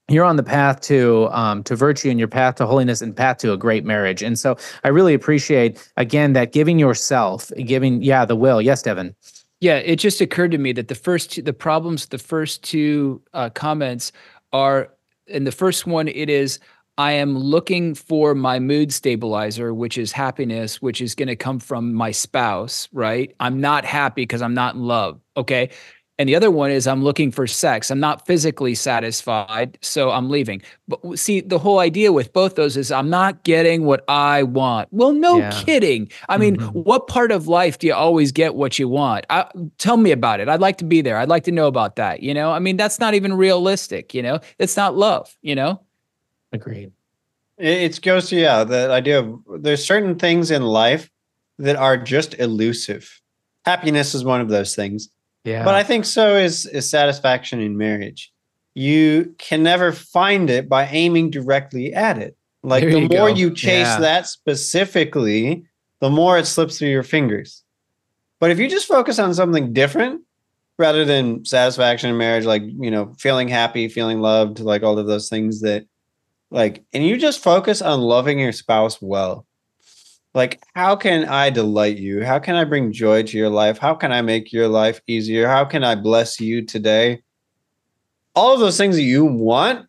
[0.09, 3.39] you're on the path to um, to virtue and your path to holiness and path
[3.39, 4.23] to a great marriage.
[4.23, 8.61] And so I really appreciate again that giving yourself, giving yeah the will.
[8.61, 9.13] Yes, Devin.
[9.59, 13.21] Yeah, it just occurred to me that the first two, the problems, the first two
[13.33, 14.11] uh, comments
[14.53, 14.93] are,
[15.25, 16.59] in the first one, it is
[16.99, 21.59] I am looking for my mood stabilizer, which is happiness, which is going to come
[21.59, 23.35] from my spouse, right?
[23.39, 25.19] I'm not happy because I'm not in love.
[25.35, 25.69] Okay.
[26.19, 27.91] And the other one is I'm looking for sex.
[27.91, 30.63] I'm not physically satisfied, so I'm leaving.
[30.87, 34.89] But see, the whole idea with both those is I'm not getting what I want.
[34.91, 35.51] Well, no yeah.
[35.63, 36.09] kidding.
[36.27, 36.79] I mean, mm-hmm.
[36.79, 39.25] what part of life do you always get what you want?
[39.29, 39.45] I,
[39.77, 40.49] tell me about it.
[40.49, 41.17] I'd like to be there.
[41.17, 42.23] I'd like to know about that.
[42.23, 44.15] You know, I mean, that's not even realistic.
[44.15, 45.35] You know, it's not love.
[45.43, 45.81] You know,
[46.51, 46.91] agreed.
[47.59, 51.11] It goes to yeah the idea of there's certain things in life
[51.59, 53.21] that are just elusive.
[53.65, 55.09] Happiness is one of those things
[55.47, 55.63] yeah.
[55.63, 58.33] But I think so is is satisfaction in marriage.
[58.73, 62.35] You can never find it by aiming directly at it.
[62.63, 63.35] Like there the you more go.
[63.35, 63.99] you chase yeah.
[64.01, 65.65] that specifically,
[66.01, 67.63] the more it slips through your fingers.
[68.41, 70.21] But if you just focus on something different
[70.77, 75.07] rather than satisfaction in marriage, like, you know, feeling happy, feeling loved, like all of
[75.07, 75.85] those things that
[76.51, 79.46] like, and you just focus on loving your spouse well,
[80.37, 82.23] like how can i delight you?
[82.23, 83.77] How can i bring joy to your life?
[83.77, 85.47] How can i make your life easier?
[85.47, 87.21] How can i bless you today?
[88.35, 89.87] All of those things that you want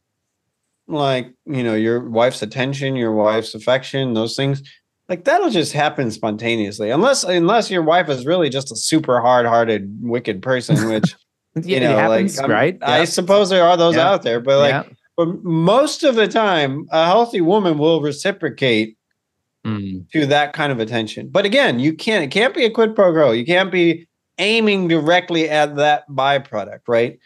[0.88, 4.62] like you know your wife's attention your wife's affection those things
[5.08, 9.98] like that'll just happen spontaneously unless unless your wife is really just a super hard-hearted
[10.00, 11.14] wicked person which
[11.56, 12.78] yeah, you know happens, like right?
[12.82, 14.08] I suppose there are those yeah.
[14.08, 14.94] out there but like yeah.
[15.16, 18.97] but most of the time a healthy woman will reciprocate
[19.68, 20.10] mm.
[20.10, 21.28] to that kind of attention.
[21.28, 23.32] But again, you can't it can't be a quid pro quo.
[23.32, 24.08] You can't be
[24.38, 27.18] aiming directly at that byproduct, right?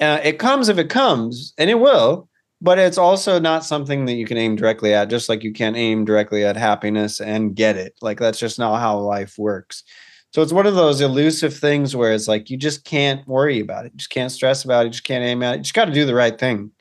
[0.00, 2.28] Uh, it comes if it comes, and it will,
[2.60, 5.76] but it's also not something that you can aim directly at, just like you can't
[5.76, 7.94] aim directly at happiness and get it.
[8.00, 9.84] Like that's just not how life works.
[10.32, 13.86] So it's one of those elusive things where it's like you just can't worry about
[13.86, 13.92] it.
[13.92, 14.86] You just can't stress about it.
[14.86, 15.56] You just can't aim at it.
[15.58, 16.72] You just got to do the right thing.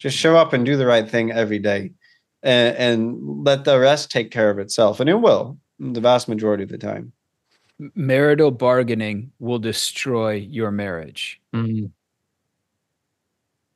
[0.00, 1.92] Just show up and do the right thing every day
[2.46, 5.00] and, and let the rest take care of itself.
[5.00, 7.12] And it will the vast majority of the time.
[7.94, 11.42] Marital bargaining will destroy your marriage.
[11.54, 11.90] Mm.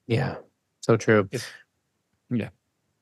[0.07, 0.37] Yeah,
[0.81, 1.29] so true.
[1.31, 1.53] If,
[2.31, 2.49] yeah.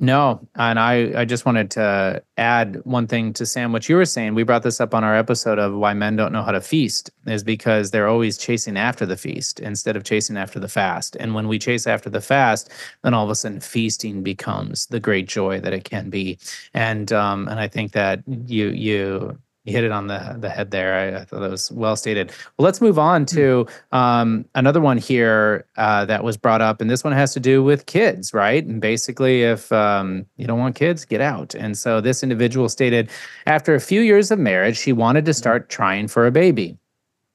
[0.01, 4.05] No, and I, I just wanted to add one thing to Sam, what you were
[4.05, 4.37] saying.
[4.37, 7.11] We brought this up on our episode of why men don't know how to feast,
[7.27, 11.17] is because they're always chasing after the feast instead of chasing after the fast.
[11.19, 12.71] And when we chase after the fast,
[13.03, 16.39] then all of a sudden feasting becomes the great joy that it can be.
[16.75, 19.37] And um, and I think that you you
[19.69, 20.95] you hit it on the the head there.
[20.95, 22.33] I, I, thought that was well stated.
[22.57, 26.91] Well, let's move on to um, another one here uh, that was brought up, and
[26.91, 28.65] this one has to do with kids, right?
[28.65, 31.55] And basically, if um, you don't want kids, get out.
[31.55, 33.11] And so this individual stated,
[33.47, 36.77] after a few years of marriage, she wanted to start trying for a baby.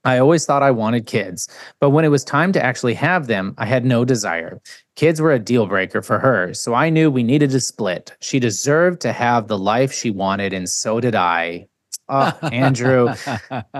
[0.05, 1.47] I always thought I wanted kids,
[1.79, 4.61] but when it was time to actually have them, I had no desire.
[4.97, 8.11] Kids were a deal breaker for her, so I knew we needed to split.
[8.19, 11.67] She deserved to have the life she wanted, and so did I.
[12.09, 13.13] Oh, Andrew,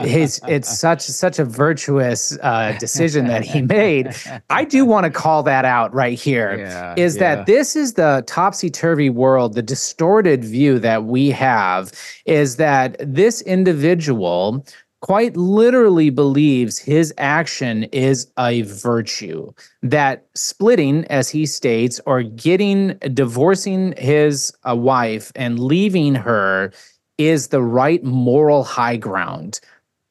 [0.02, 4.16] he's it's such such a virtuous uh, decision that he made.
[4.50, 6.58] I do want to call that out right here.
[6.58, 7.36] Yeah, is yeah.
[7.36, 11.92] that this is the topsy turvy world, the distorted view that we have
[12.26, 14.66] is that this individual
[15.04, 19.52] quite literally believes his action is a virtue.
[19.82, 26.72] That splitting, as he states, or getting divorcing his uh, wife and leaving her
[27.18, 29.60] is the right moral high ground.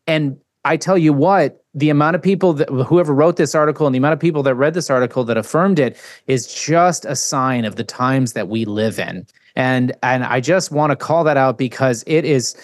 [0.07, 3.94] And I tell you what, the amount of people that whoever wrote this article and
[3.94, 5.96] the amount of people that read this article that affirmed it
[6.26, 9.26] is just a sign of the times that we live in.
[9.57, 12.57] And and I just want to call that out because it is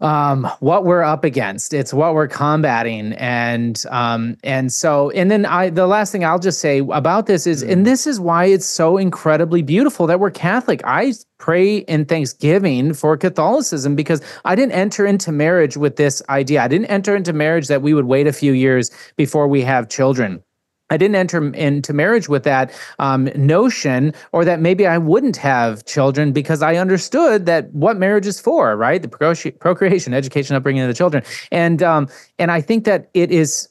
[0.00, 1.72] um, what we're up against.
[1.72, 6.38] It's what we're combating, and um, and so and then I the last thing I'll
[6.38, 10.30] just say about this is, and this is why it's so incredibly beautiful that we're
[10.30, 10.82] Catholic.
[10.84, 16.62] I pray in Thanksgiving for Catholicism because I didn't enter into marriage with this idea.
[16.62, 19.88] I didn't enter into marriage that we would wait a few years before we have
[19.88, 20.42] children.
[20.90, 25.84] I didn't enter into marriage with that um, notion, or that maybe I wouldn't have
[25.84, 29.02] children because I understood that what marriage is for, right?
[29.02, 32.08] The procreation, education, upbringing of the children, and um,
[32.38, 33.68] and I think that it is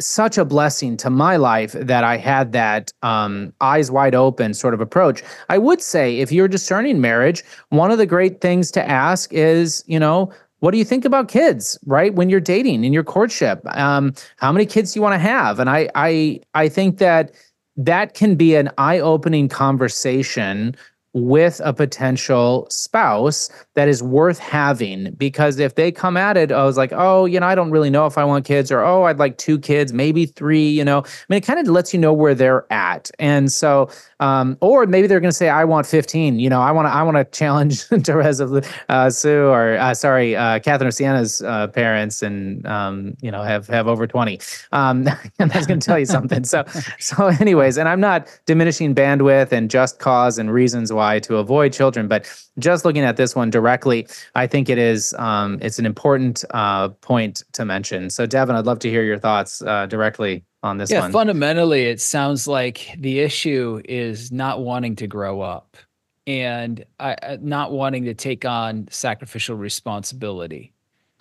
[0.00, 4.74] such a blessing to my life that I had that um, eyes wide open sort
[4.74, 5.22] of approach.
[5.48, 9.84] I would say if you're discerning marriage, one of the great things to ask is,
[9.86, 13.60] you know, what do you think about kids right when you're dating in your courtship?
[13.76, 15.58] Um, how many kids do you want to have?
[15.58, 17.32] And i i i think that
[17.76, 20.76] that can be an eye-opening conversation
[21.12, 25.12] with a potential spouse that is worth having.
[25.14, 27.90] Because if they come at it I was like oh you know I don't really
[27.90, 31.00] know if I want kids or oh I'd like two kids maybe three you know?
[31.00, 33.10] I mean it kind of lets you know where they're at.
[33.18, 33.90] And so
[34.20, 36.92] um, or maybe they're going to say I want 15 you know I want to
[36.92, 41.66] I want to challenge Teresa uh, Sue or uh, sorry uh, Catherine of Siena's uh,
[41.68, 44.38] parents and um, you know have have over 20
[44.70, 45.08] um,
[45.40, 46.44] and that's going to tell you something.
[46.44, 46.64] So
[47.00, 51.36] so anyways and I'm not diminishing bandwidth and just cause and reasons why why to
[51.38, 52.08] avoid children.
[52.08, 52.22] But
[52.58, 56.90] just looking at this one directly, I think it is um, it's an important uh,
[57.00, 58.10] point to mention.
[58.10, 61.12] So, Devin, I'd love to hear your thoughts uh, directly on this yeah, one.
[61.12, 65.78] fundamentally, it sounds like the issue is not wanting to grow up
[66.26, 70.72] and uh, not wanting to take on sacrificial responsibility.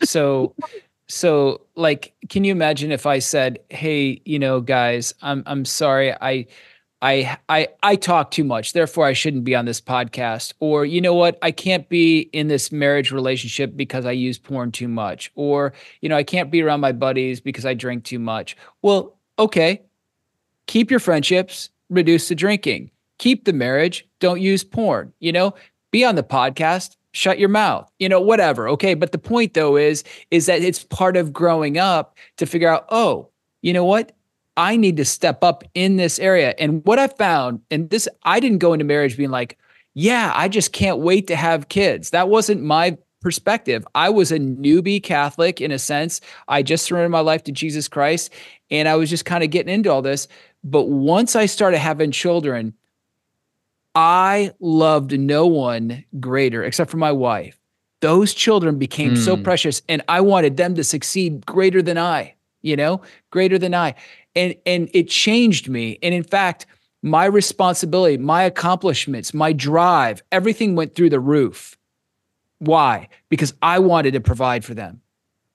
[0.04, 0.54] So.
[1.12, 6.14] so like can you imagine if i said hey you know guys i'm i'm sorry
[6.22, 6.46] i
[7.02, 10.54] I I I talk too much, therefore I shouldn't be on this podcast.
[10.60, 14.72] Or you know what, I can't be in this marriage relationship because I use porn
[14.72, 15.32] too much.
[15.36, 18.58] Or you know, I can't be around my buddies because I drink too much.
[18.82, 19.82] Well, okay.
[20.68, 22.92] Keep your friendships, reduce the drinking.
[23.18, 25.14] Keep the marriage, don't use porn.
[25.20, 25.54] You know,
[25.92, 27.90] be on the podcast, shut your mouth.
[28.00, 28.68] You know, whatever.
[28.70, 32.70] Okay, but the point though is is that it's part of growing up to figure
[32.70, 33.30] out, "Oh,
[33.62, 34.12] you know what?
[34.60, 36.54] I need to step up in this area.
[36.60, 39.58] And what I found, and this, I didn't go into marriage being like,
[39.94, 42.10] yeah, I just can't wait to have kids.
[42.10, 43.88] That wasn't my perspective.
[43.96, 46.20] I was a newbie Catholic in a sense.
[46.50, 48.34] I just surrendered my life to Jesus Christ
[48.70, 50.28] and I was just kind of getting into all this.
[50.62, 52.74] But once I started having children,
[53.96, 57.58] I loved no one greater except for my wife.
[58.02, 59.18] Those children became mm.
[59.18, 59.44] so hmm.
[59.44, 63.02] precious and I wanted them to succeed greater than I, you know,
[63.32, 63.96] greater than I
[64.36, 65.98] and and it changed me.
[66.02, 66.66] And in fact
[67.02, 71.78] my responsibility my accomplishments my drive everything went through the roof.
[72.60, 73.10] Why?
[73.30, 75.02] Because i wanted to provide for them.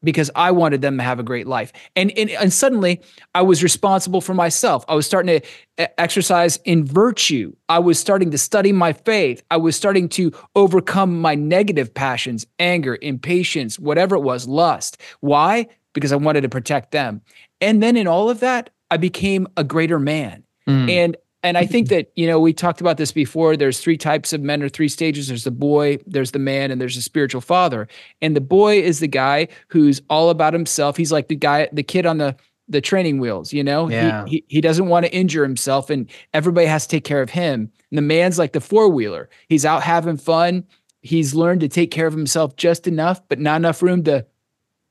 [0.03, 1.73] Because i wanted them to have a great life.
[1.97, 3.01] And and, and suddenly
[3.35, 4.85] i was responsible for myself.
[4.89, 5.41] I was starting
[5.77, 7.55] to exercise in virtue.
[7.69, 9.43] I was starting to study my faith.
[9.51, 14.99] I was starting to overcome my negative passions anger impatience whatever it was lust.
[15.21, 17.23] Why because i wanted to protect them
[17.65, 20.45] and then in all of that, I became a greater man.
[20.69, 20.91] Mm.
[20.91, 23.57] And and I think that, you know, we talked about this before.
[23.57, 25.29] There's three types of men or three stages.
[25.29, 27.89] There's the boy, there's the man, and there's a spiritual father.
[28.21, 30.97] And the boy is the guy who's all about himself.
[30.97, 32.37] He's like the guy, the kid on the
[32.67, 33.91] the training wheels, you know?
[33.91, 34.25] Yeah.
[34.25, 37.29] He, he, he doesn't want to injure himself and everybody has to take care of
[37.29, 37.71] him.
[37.91, 39.29] And the man's like the four-wheeler.
[39.51, 40.65] He's out having fun.
[41.03, 44.25] He's learned to take care of himself just enough, but not enough room to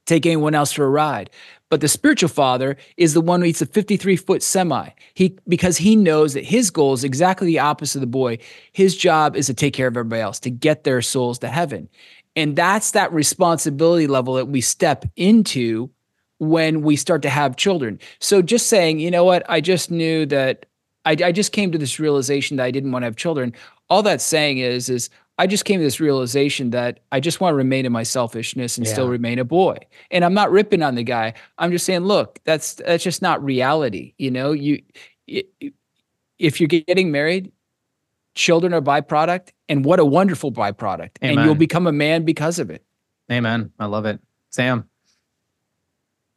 [0.06, 1.30] take anyone else for a ride.
[1.70, 4.90] But the spiritual father is the one who eats a 53 foot semi.
[5.16, 8.38] He because he knows that his goal is exactly the opposite of the boy.
[8.74, 11.90] His job is to take care of everybody else, to get their souls to heaven.
[12.36, 15.90] And that's that responsibility level that we step into
[16.40, 18.00] when we start to have children.
[18.20, 20.66] So just saying, you know what, I just knew that
[21.06, 23.54] I, I just came to this realization that I didn't want to have children.
[23.90, 27.54] All that's saying is, is I just came to this realization that I just want
[27.54, 28.94] to remain in my selfishness and yeah.
[28.94, 29.78] still remain a boy.
[30.12, 31.34] And I'm not ripping on the guy.
[31.58, 34.14] I'm just saying, look, that's that's just not reality.
[34.18, 34.82] You know, you
[36.38, 37.52] if you're getting married,
[38.36, 41.18] children are byproduct, and what a wonderful byproduct.
[41.24, 41.38] Amen.
[41.38, 42.84] And you'll become a man because of it.
[43.32, 43.72] Amen.
[43.80, 44.20] I love it,
[44.50, 44.88] Sam.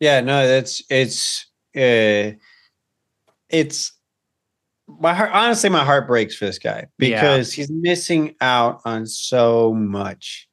[0.00, 2.32] Yeah, no, that's it's uh,
[3.48, 3.92] it's
[4.88, 7.62] my heart honestly my heart breaks for this guy because yeah.
[7.62, 10.48] he's missing out on so much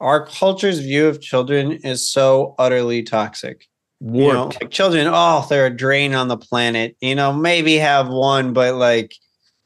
[0.00, 3.66] our culture's view of children is so utterly toxic
[4.00, 4.26] Warped.
[4.26, 8.08] you know like children oh they're a drain on the planet you know maybe have
[8.08, 9.14] one but like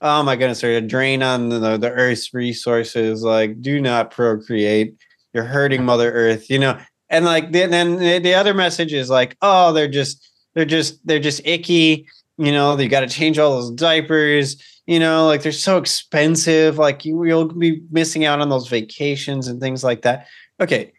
[0.00, 4.96] oh my goodness they're a drain on the, the earth's resources like do not procreate
[5.32, 6.78] you're hurting Mother Earth, you know.
[7.08, 11.18] And like then then the other message is like, oh, they're just they're just they're
[11.18, 12.06] just icky,
[12.44, 12.76] you know.
[12.78, 15.26] You got to change all those diapers, you know.
[15.26, 16.78] Like they're so expensive.
[16.78, 20.26] Like you, you'll be missing out on those vacations and things like that.
[20.60, 20.92] Okay,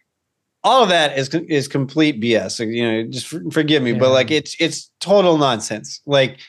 [0.63, 2.65] all of that is is complete BS.
[2.65, 3.99] You know, just for, forgive me, Yeah.
[3.99, 6.01] but like it's it's total nonsense.
[6.05, 6.39] Like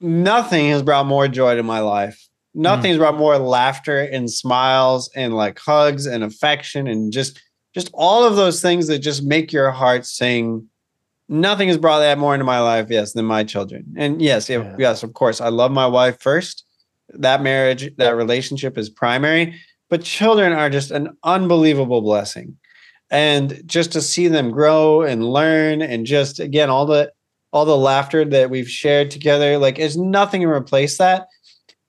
[0.00, 2.28] nothing has brought more joy to my life.
[2.54, 3.00] Nothing has mm.
[3.00, 7.40] brought more laughter and smiles and like hugs and affection and just
[7.74, 10.68] just all of those things that just make your heart sing.
[11.28, 13.94] Nothing has brought that more into my life, yes, than my children.
[13.96, 16.64] And yes, yeah, yes, of course, I love my wife first.
[17.10, 19.54] That marriage, that relationship is primary,
[19.90, 22.56] but children are just an unbelievable blessing
[23.10, 27.10] and just to see them grow and learn and just again all the
[27.52, 31.26] all the laughter that we've shared together like is nothing to replace that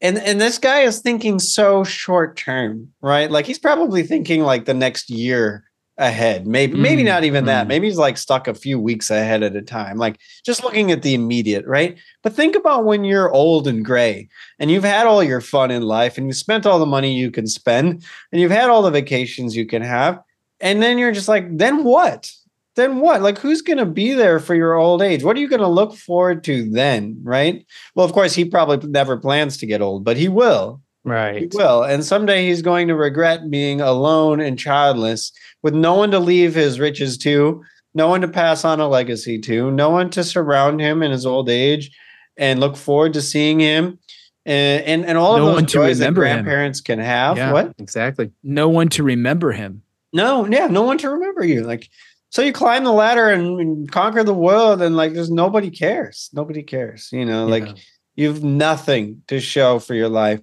[0.01, 4.65] and and this guy is thinking so short term right like he's probably thinking like
[4.65, 5.68] the next year
[5.99, 6.47] ahead.
[6.47, 7.65] Maybe maybe Mm, not even that.
[7.65, 7.67] Mm.
[7.69, 9.97] maybe he's like stuck a few weeks ahead at a time.
[9.97, 11.99] Like just looking at the immediate right?
[12.23, 15.83] But think about when you're old and gray and you've had all your fun in
[15.83, 18.89] life and you spent all the money you can spend and you've had all the
[18.91, 20.19] vacations you can have
[20.61, 22.31] and then you're just like then what?
[22.75, 23.21] Then what?
[23.21, 25.23] Like who's going to be there for your old age?
[25.23, 27.19] What are you going to look forward to then?
[27.23, 27.65] Right?
[27.93, 31.53] Well of course he probably never plans to get old but he will he Right.
[31.53, 35.31] will and someday he's going to regret being alone and childless
[35.63, 37.63] with no one to leave his riches to
[37.95, 41.25] no one to pass on a legacy to no one to surround him in his
[41.25, 41.89] old age
[42.37, 43.97] and look forward to seeing him
[44.45, 46.33] and and, and all No of those joys that remember him.
[46.43, 48.31] grandparents can have Yeah, what exactly.
[48.43, 49.81] No one to remember him.
[50.13, 51.63] no, yeah, no one to remember you.
[51.63, 51.87] Like,
[52.31, 56.29] so you climb the ladder and, and conquer the world, and like, there's nobody cares.
[56.33, 57.09] Nobody cares.
[57.11, 57.73] You know, like Yeah.
[58.15, 60.39] you've nothing to show for your life.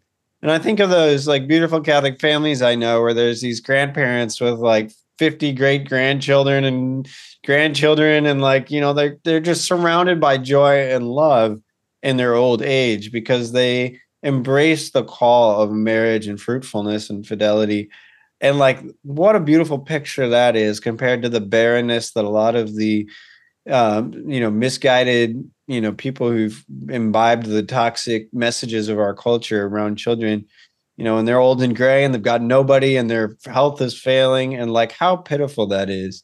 [0.46, 4.40] And I think of those like beautiful Catholic families I know where there's these grandparents
[4.40, 7.08] with like 50 great grandchildren and
[7.44, 11.60] grandchildren, and like, you know, they're they're just surrounded by joy and love
[12.04, 17.90] in their old age because they embrace the call of marriage and fruitfulness and fidelity.
[18.40, 22.54] And like what a beautiful picture that is compared to the barrenness that a lot
[22.54, 23.10] of the
[23.68, 29.66] um, you know misguided you know people who've imbibed the toxic messages of our culture
[29.66, 30.44] around children
[30.96, 33.98] you know and they're old and gray and they've got nobody and their health is
[33.98, 36.22] failing and like how pitiful that is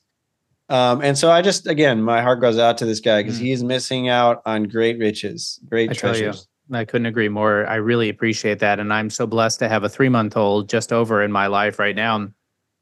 [0.69, 3.43] um, and so i just again my heart goes out to this guy because Mm.
[3.43, 5.99] he's missing out on great riches great I you.
[5.99, 7.67] treasures I couldn't agree more.
[7.67, 8.79] I really appreciate that.
[8.81, 11.79] And I'm so blessed to have a three month old just over in my life
[11.79, 12.17] right now.
[12.17, 12.33] And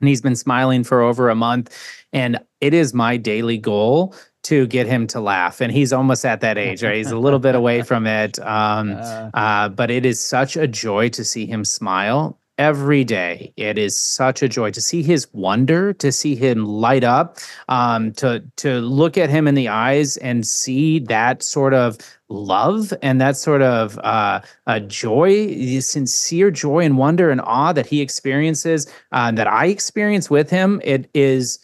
[0.01, 1.77] he's been smiling for over a month.
[2.13, 5.61] And it is my daily goal to get him to laugh.
[5.61, 6.97] And he's almost at that age, right?
[6.97, 8.39] He's a little bit away from it.
[8.51, 13.53] Um, Uh, uh, but it is such a joy to see him smile every day.
[13.57, 17.39] It is such a joy to see his wonder, to see him light up,
[17.69, 21.97] um, to to look at him in the eyes and see that sort of
[22.29, 27.73] love and that sort of uh, uh, joy, the sincere joy and wonder and awe
[27.73, 30.81] that he experiences, uh, that I experience with him.
[30.85, 31.59] It is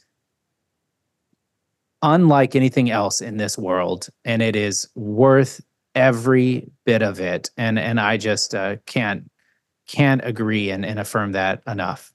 [2.02, 5.60] unlike anything else in this world, and it is worth
[5.94, 7.50] every bit of it.
[7.56, 9.30] And and I just uh, can't
[9.88, 12.12] can't agree and, and affirm that enough.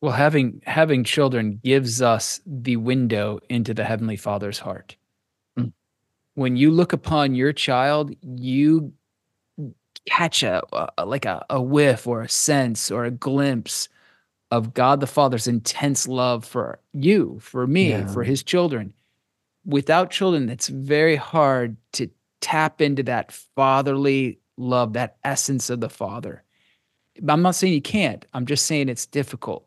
[0.00, 4.96] well, having having children gives us the window into the Heavenly Father's heart.
[5.58, 5.72] Mm.
[6.34, 8.92] When you look upon your child, you
[10.08, 10.62] catch a,
[10.98, 13.88] a like a, a whiff or a sense or a glimpse
[14.50, 18.06] of God the Father's intense love for you, for me, Yeah.
[18.08, 18.92] for his children.
[19.64, 22.08] Without children, it's very hard to
[22.40, 26.42] tap into that fatherly love, that essence of the Father.
[27.28, 28.24] I'm not saying you can't.
[28.34, 29.66] I'm just saying it's difficult,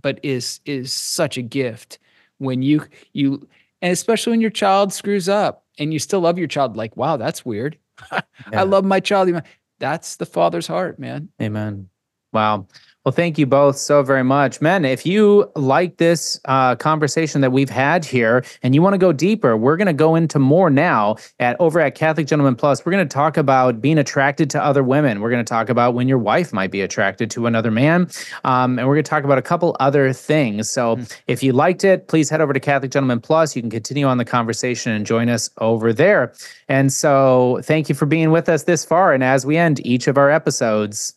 [0.00, 1.98] but is is such a gift
[2.38, 2.82] when you
[3.12, 3.48] you
[3.82, 6.76] and especially when your child screws up and you still love your child.
[6.76, 7.78] Like, wow, that's weird.
[8.52, 8.60] Yeah.
[8.60, 9.42] I love my child.
[9.80, 11.30] That's the father's heart, man.
[11.42, 11.88] Amen.
[12.32, 12.68] Wow.
[13.06, 14.60] Well, thank you both so very much.
[14.60, 18.98] Men, if you like this uh, conversation that we've had here and you want to
[18.98, 22.84] go deeper, we're going to go into more now at over at Catholic Gentleman Plus.
[22.84, 25.20] We're going to talk about being attracted to other women.
[25.20, 28.08] We're going to talk about when your wife might be attracted to another man.
[28.42, 30.68] Um, and we're going to talk about a couple other things.
[30.68, 30.98] So
[31.28, 33.54] if you liked it, please head over to Catholic Gentleman Plus.
[33.54, 36.32] You can continue on the conversation and join us over there.
[36.66, 39.12] And so thank you for being with us this far.
[39.12, 41.15] And as we end each of our episodes,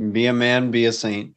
[0.00, 1.34] be a man be a saint